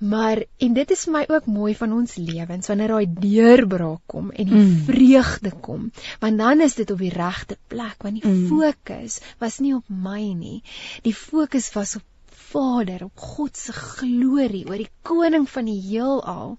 maar 0.00 0.42
en 0.58 0.74
dit 0.74 0.90
is 0.90 1.04
vir 1.04 1.12
my 1.12 1.24
ook 1.28 1.46
mooi 1.46 1.74
van 1.76 1.92
ons 1.92 2.14
lewens 2.16 2.68
wanneer 2.72 2.88
daai 2.94 3.06
deurbraak 3.24 4.00
kom 4.06 4.30
en 4.30 4.46
die 4.48 4.60
Mm. 4.60 4.76
vreugde 4.88 5.50
kom 5.60 5.90
want 6.20 6.38
dan 6.38 6.60
is 6.60 6.74
dit 6.74 6.90
op 6.90 6.98
die 6.98 7.12
regte 7.12 7.58
plek 7.68 8.02
want 8.02 8.22
die 8.22 8.30
Mm. 8.30 8.46
fokus 8.48 9.20
was 9.38 9.58
nie 9.58 9.74
op 9.74 9.84
my 9.88 10.32
nie 10.32 10.62
die 11.02 11.14
fokus 11.14 11.72
was 11.74 11.96
op 11.96 12.02
Vader, 12.50 13.04
op 13.04 13.18
God 13.18 13.56
se 13.56 13.72
glorie, 13.72 14.64
oor 14.66 14.80
die 14.80 14.90
koning 15.06 15.44
van 15.48 15.64
die 15.70 15.80
heelal. 15.80 16.56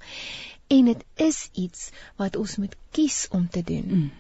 En 0.72 0.86
dit 0.86 1.02
is 1.16 1.50
iets 1.54 1.90
wat 2.16 2.36
ons 2.40 2.56
moet 2.58 2.76
kies 2.96 3.28
om 3.36 3.50
te 3.50 3.62
doen. 3.64 3.88
Mm. 3.88 4.12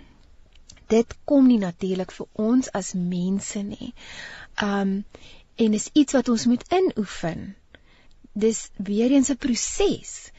Dit 0.91 1.15
kom 1.23 1.47
nie 1.47 1.60
natuurlik 1.62 2.12
vir 2.12 2.27
ons 2.34 2.67
as 2.75 2.91
mense 2.93 3.62
nie. 3.63 3.93
Um 4.63 5.05
en 5.55 5.73
is 5.73 5.89
iets 5.93 6.13
wat 6.13 6.29
ons 6.29 6.45
moet 6.45 6.63
inoefen. 6.73 7.55
Dis 8.34 8.70
weer 8.78 9.12
eens 9.12 9.30
'n 9.30 9.38
proses. 9.38 10.32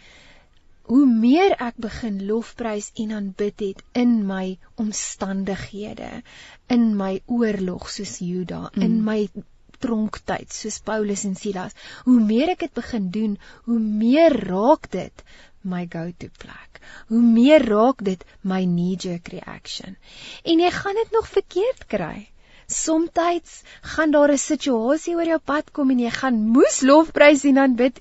Hoe 0.82 1.06
meer 1.06 1.52
ek 1.62 1.76
begin 1.76 2.26
lofprys 2.26 2.90
en 2.94 3.12
aanbid 3.12 3.60
het 3.60 3.82
in 3.92 4.26
my 4.26 4.58
omstandighede, 4.74 6.22
in 6.66 6.96
my 6.96 7.22
oorlog 7.26 7.90
soos 7.90 8.18
Juda, 8.18 8.70
mm. 8.74 8.82
in 8.82 9.04
my 9.04 9.28
tronktyd 9.78 10.52
soos 10.52 10.80
Paulus 10.80 11.24
en 11.24 11.36
Silas, 11.36 11.72
hoe 12.04 12.20
meer 12.20 12.54
ek 12.54 12.66
dit 12.66 12.74
begin 12.74 13.10
doen, 13.10 13.38
hoe 13.64 13.78
meer 13.78 14.36
raak 14.48 14.90
dit 14.90 15.24
my 15.62 15.86
go-to 15.86 16.28
plek. 16.42 16.80
Hoe 17.08 17.22
meer 17.22 17.64
raak 17.68 18.02
dit 18.04 18.24
my 18.42 18.62
knee-jerk 18.66 19.28
reaction. 19.28 19.96
En 20.42 20.62
jy 20.62 20.70
gaan 20.70 20.98
dit 20.98 21.10
nog 21.14 21.28
verkeerd 21.28 21.86
kry. 21.86 22.28
Somstyds 22.72 23.62
gaan 23.94 24.10
daar 24.10 24.32
'n 24.32 24.38
situasie 24.38 25.14
oor 25.14 25.28
jou 25.34 25.38
pad 25.52 25.70
kom 25.72 25.90
en 25.90 25.98
jy 25.98 26.10
gaan 26.10 26.42
moes 26.56 26.80
lofprys 26.80 27.44
en 27.44 27.58
aanbid 27.58 28.00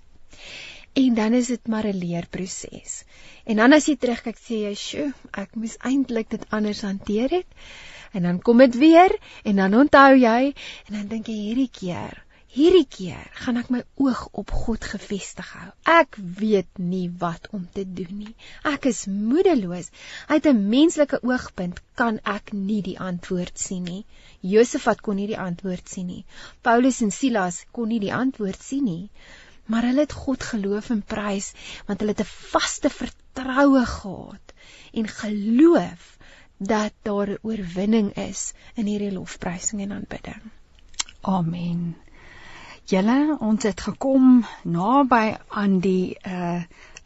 en 0.93 1.13
dan 1.15 1.33
is 1.33 1.47
dit 1.47 1.67
maar 1.67 1.87
'n 1.87 1.97
leerproses. 1.97 3.03
En 3.45 3.55
dan 3.55 3.73
as 3.73 3.85
jy 3.85 3.95
terugkyk 3.95 4.37
sê 4.37 4.55
jy, 4.67 4.73
"Sjoe, 4.75 5.13
ek 5.31 5.55
moes 5.55 5.77
eintlik 5.83 6.29
dit 6.29 6.45
anders 6.49 6.81
hanteer 6.81 7.29
het." 7.29 7.47
En 8.13 8.23
dan 8.23 8.41
kom 8.41 8.57
dit 8.57 8.75
weer 8.75 9.17
en 9.43 9.55
dan 9.55 9.73
onthou 9.73 10.15
jy 10.15 10.53
en 10.87 10.93
dan 10.93 11.07
dink 11.07 11.27
jy 11.27 11.33
hierdie 11.33 11.69
keer, 11.79 12.23
hierdie 12.51 12.87
keer 12.93 13.27
gaan 13.43 13.59
ek 13.59 13.69
my 13.71 13.79
oog 14.03 14.21
op 14.41 14.49
God 14.63 14.83
gefestig 14.93 15.51
hou. 15.55 15.67
Ek 15.87 16.17
weet 16.39 16.81
nie 16.83 17.05
wat 17.21 17.47
om 17.55 17.63
te 17.75 17.85
doen 17.99 18.17
nie. 18.25 18.33
Ek 18.67 18.89
is 18.89 19.05
moedeloos. 19.07 19.87
Uit 20.27 20.49
'n 20.51 20.67
menslike 20.73 21.21
oogpunt 21.23 21.79
kan 22.01 22.19
ek 22.33 22.51
nie 22.51 22.81
die 22.89 22.97
antwoord 22.99 23.59
sien 23.59 23.87
nie. 23.87 24.03
Josefat 24.41 25.01
kon 25.01 25.15
nie 25.15 25.29
die 25.31 25.39
antwoord 25.39 25.87
sien 25.89 26.07
nie. 26.07 26.25
Paulus 26.61 27.01
en 27.01 27.15
Silas 27.19 27.63
kon 27.71 27.87
nie 27.87 28.01
die 28.03 28.13
antwoord 28.13 28.61
sien 28.61 28.83
nie. 28.83 29.09
Maar 29.65 29.87
hulle 29.87 30.07
het 30.07 30.19
God 30.25 30.43
geloof 30.43 30.89
en 30.89 31.07
prys 31.15 31.53
want 31.87 31.99
hulle 31.99 32.17
het 32.17 32.27
'n 32.27 32.35
vaste 32.51 32.89
vertroue 32.89 33.85
gehad 33.85 34.55
en 34.91 35.07
geloof 35.07 36.17
dat 36.57 36.93
daar 37.01 37.29
'n 37.29 37.41
oorwinning 37.41 38.13
is 38.17 38.53
in 38.75 38.85
hierdie 38.85 39.11
lofprysing 39.11 39.81
en 39.81 39.91
aanbidding. 39.91 40.41
Amen. 41.21 41.95
Julle, 42.91 43.37
ons 43.39 43.63
het 43.63 43.79
gekom 43.79 44.41
naby 44.67 45.25
aan 45.47 45.79
die 45.83 46.15
uh 46.27 46.61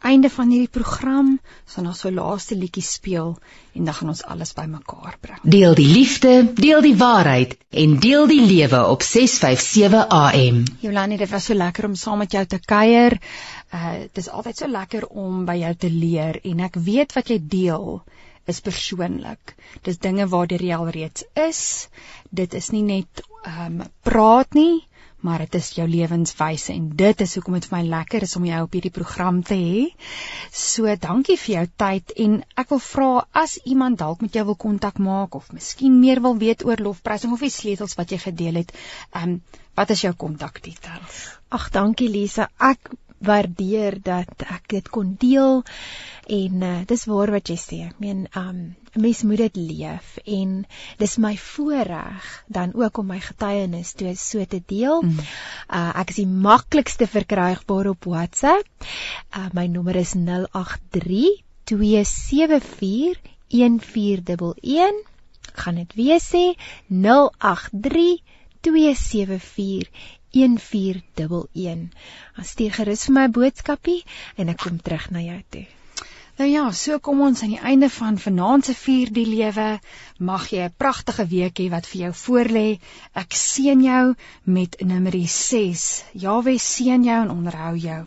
einde 0.06 0.28
van 0.30 0.50
hierdie 0.52 0.70
program, 0.70 1.28
so 1.66 1.82
nou 1.82 1.94
so 1.96 2.10
laaste 2.14 2.54
liedjie 2.54 2.82
speel 2.84 3.32
en 3.74 3.88
dan 3.88 3.94
gaan 3.96 4.12
ons 4.12 4.22
alles 4.28 4.52
bymekaar 4.54 5.16
bring. 5.22 5.38
Deel 5.42 5.74
die 5.78 5.86
liefde, 5.88 6.34
deel 6.58 6.84
die 6.84 6.94
waarheid 7.00 7.56
en 7.70 7.96
deel 8.02 8.28
die 8.30 8.42
lewe 8.44 8.82
op 8.86 9.02
657 9.02 10.04
AM. 10.18 10.60
Jolani, 10.84 11.18
dit 11.22 11.32
was 11.32 11.48
so 11.48 11.56
lekker 11.56 11.88
om 11.88 11.96
saam 11.98 12.22
met 12.22 12.36
jou 12.36 12.44
te 12.46 12.60
kuier. 12.60 13.18
Uh 13.74 13.94
dit 14.04 14.22
is 14.22 14.28
altyd 14.28 14.62
so 14.62 14.70
lekker 14.70 15.06
om 15.06 15.44
by 15.48 15.56
jou 15.62 15.74
te 15.86 15.90
leer 15.90 16.38
en 16.44 16.62
ek 16.68 16.78
weet 16.90 17.16
wat 17.16 17.32
jy 17.32 17.40
deel 17.42 18.02
is 18.46 18.62
persoonlik. 18.62 19.56
Dis 19.82 19.98
dinge 19.98 20.28
waardeur 20.30 20.62
jy 20.62 20.76
al 20.76 20.90
reeds 20.94 21.26
is. 21.48 21.62
Dit 22.30 22.54
is 22.54 22.70
nie 22.74 22.84
net 22.86 23.24
ehm 23.46 23.80
um, 23.80 23.88
praat 24.06 24.54
nie, 24.54 24.84
maar 25.24 25.44
dit 25.44 25.54
is 25.58 25.70
jou 25.78 25.86
lewenswyse 25.88 26.72
en 26.72 26.88
dit 26.96 27.20
is 27.24 27.34
hoekom 27.34 27.56
dit 27.56 27.68
vir 27.68 27.76
my 27.78 27.82
lekker 27.88 28.26
is 28.26 28.36
om 28.36 28.44
jou 28.46 28.62
op 28.66 28.76
hierdie 28.76 28.92
program 28.94 29.42
te 29.42 29.56
hê. 29.58 29.84
So 30.52 30.92
dankie 31.00 31.38
vir 31.40 31.54
jou 31.54 31.64
tyd 31.84 32.12
en 32.26 32.36
ek 32.56 32.74
wil 32.74 32.82
vra 32.88 33.10
as 33.44 33.56
iemand 33.64 34.00
dalk 34.02 34.22
met 34.24 34.36
jou 34.36 34.44
wil 34.50 34.58
kontak 34.66 35.00
maak 35.02 35.34
of 35.38 35.52
miskien 35.56 36.00
meer 36.00 36.20
wil 36.24 36.36
weet 36.42 36.66
oor 36.68 36.82
lofprysing 36.88 37.32
of 37.32 37.44
die 37.46 37.52
sleutels 37.52 37.96
wat 37.98 38.12
jy 38.12 38.20
gedeel 38.28 38.62
het, 38.62 38.74
ehm 39.12 39.38
um, 39.38 39.40
wat 39.76 39.90
is 39.92 40.00
jou 40.06 40.14
kontakdetails? 40.16 41.16
Ag, 41.52 41.66
dankie 41.70 42.08
Lisa. 42.08 42.46
Ek 42.56 42.94
waardeer 43.18 43.98
dat 44.02 44.44
ek 44.44 44.68
dit 44.68 44.88
kon 44.92 45.14
deel 45.18 45.62
en 46.26 46.62
uh, 46.62 46.80
dis 46.86 47.04
waar 47.06 47.30
wat 47.30 47.48
jy 47.48 47.56
sê. 47.60 47.78
Ek 47.86 48.00
meen, 48.02 48.26
um 48.36 48.74
'n 48.96 49.00
mens 49.00 49.22
moet 49.22 49.38
dit 49.44 49.56
leef 49.56 50.16
en 50.24 50.64
dis 50.98 51.16
my 51.20 51.36
voorreg 51.36 52.44
dan 52.48 52.72
ook 52.74 52.98
om 52.98 53.06
my 53.06 53.20
getuienis 53.20 53.92
toe 53.92 54.14
so 54.16 54.44
te 54.44 54.62
deel. 54.66 55.02
Mm. 55.02 55.18
Uh 55.68 55.92
ek 56.00 56.10
is 56.10 56.20
die 56.22 56.26
maklikste 56.26 57.06
verkrygbaar 57.06 57.92
op 57.92 58.04
WhatsApp. 58.04 58.64
Uh 59.36 59.48
my 59.52 59.66
nommer 59.66 59.96
is 59.96 60.14
083 60.14 61.42
274 61.64 63.20
1411 63.48 65.04
gaan 65.56 65.74
dit 65.74 65.94
weer 65.94 66.20
sê 66.20 66.44
083 66.88 68.22
274 68.60 69.90
1411. 70.36 71.88
As 72.36 72.52
stuur 72.52 72.76
gerus 72.80 73.08
vir 73.08 73.18
my 73.20 73.26
boodskapie 73.40 74.02
en 74.36 74.52
ek 74.52 74.62
kom 74.66 74.78
terug 74.78 75.10
na 75.10 75.24
jou 75.24 75.40
toe. 75.56 75.66
Nou 76.36 76.48
ja, 76.50 76.62
so 76.76 76.98
kom 77.00 77.22
ons 77.24 77.40
aan 77.42 77.54
die 77.54 77.62
einde 77.64 77.88
van 77.88 78.18
vanaand 78.20 78.66
se 78.68 78.74
vier 78.76 79.08
die 79.18 79.24
lewe. 79.24 79.68
Mag 80.30 80.50
jy 80.52 80.66
'n 80.66 80.74
pragtige 80.82 81.24
week 81.30 81.62
hê 81.62 81.70
wat 81.72 81.86
vir 81.92 82.00
jou 82.00 82.10
voorlê. 82.22 82.78
Ek 83.14 83.32
seën 83.32 83.80
jou 83.84 84.14
met 84.44 84.76
nummerie 84.80 85.28
6. 85.28 86.04
Jaweh 86.12 86.58
seën 86.58 87.08
jou 87.08 87.22
en 87.22 87.30
onderhou 87.30 87.74
jou. 87.76 88.04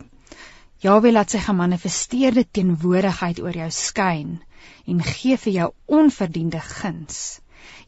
Jaweh 0.80 1.12
laat 1.12 1.30
sy 1.30 1.38
gemanifesteerde 1.38 2.44
teenwoordigheid 2.50 3.40
oor 3.40 3.56
jou 3.64 3.70
skyn 3.70 4.38
en 4.86 5.02
gee 5.02 5.36
vir 5.36 5.52
jou 5.52 5.68
onverdiende 5.86 6.60
guns. 6.60 7.40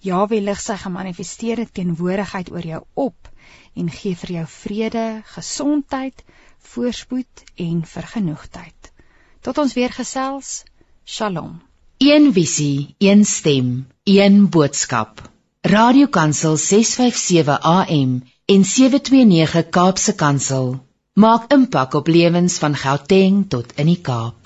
Jaweh 0.03 0.43
lig 0.43 0.61
sy 0.61 0.77
gemanifesteerde 0.77 1.69
teenwoordigheid 1.73 2.51
oor 2.51 2.67
jou 2.67 2.83
op 2.95 3.32
en 3.75 3.91
gee 3.91 4.17
vir 4.17 4.35
jou 4.37 4.47
vrede, 4.47 5.23
gesondheid, 5.35 6.25
voorspoed 6.73 7.45
en 7.57 7.83
vergenoegdheid. 7.87 8.93
Tot 9.41 9.59
ons 9.59 9.75
weer 9.75 9.93
gesels. 9.93 10.63
Shalom. 11.05 11.61
Een 11.99 12.33
visie, 12.33 12.95
een 12.99 13.25
stem, 13.25 13.87
een 14.05 14.49
boodskap. 14.49 15.31
Radiokansel 15.63 16.57
657 16.57 17.61
AM 17.61 18.23
en 18.45 18.65
729 18.65 19.69
Kaapse 19.71 20.15
Kansel 20.15 20.73
maak 21.15 21.53
impak 21.53 21.95
op 21.95 22.07
lewens 22.07 22.59
van 22.59 22.75
Gauteng 22.75 23.45
tot 23.49 23.73
in 23.77 23.87
die 23.87 24.01
Kaap. 24.01 24.42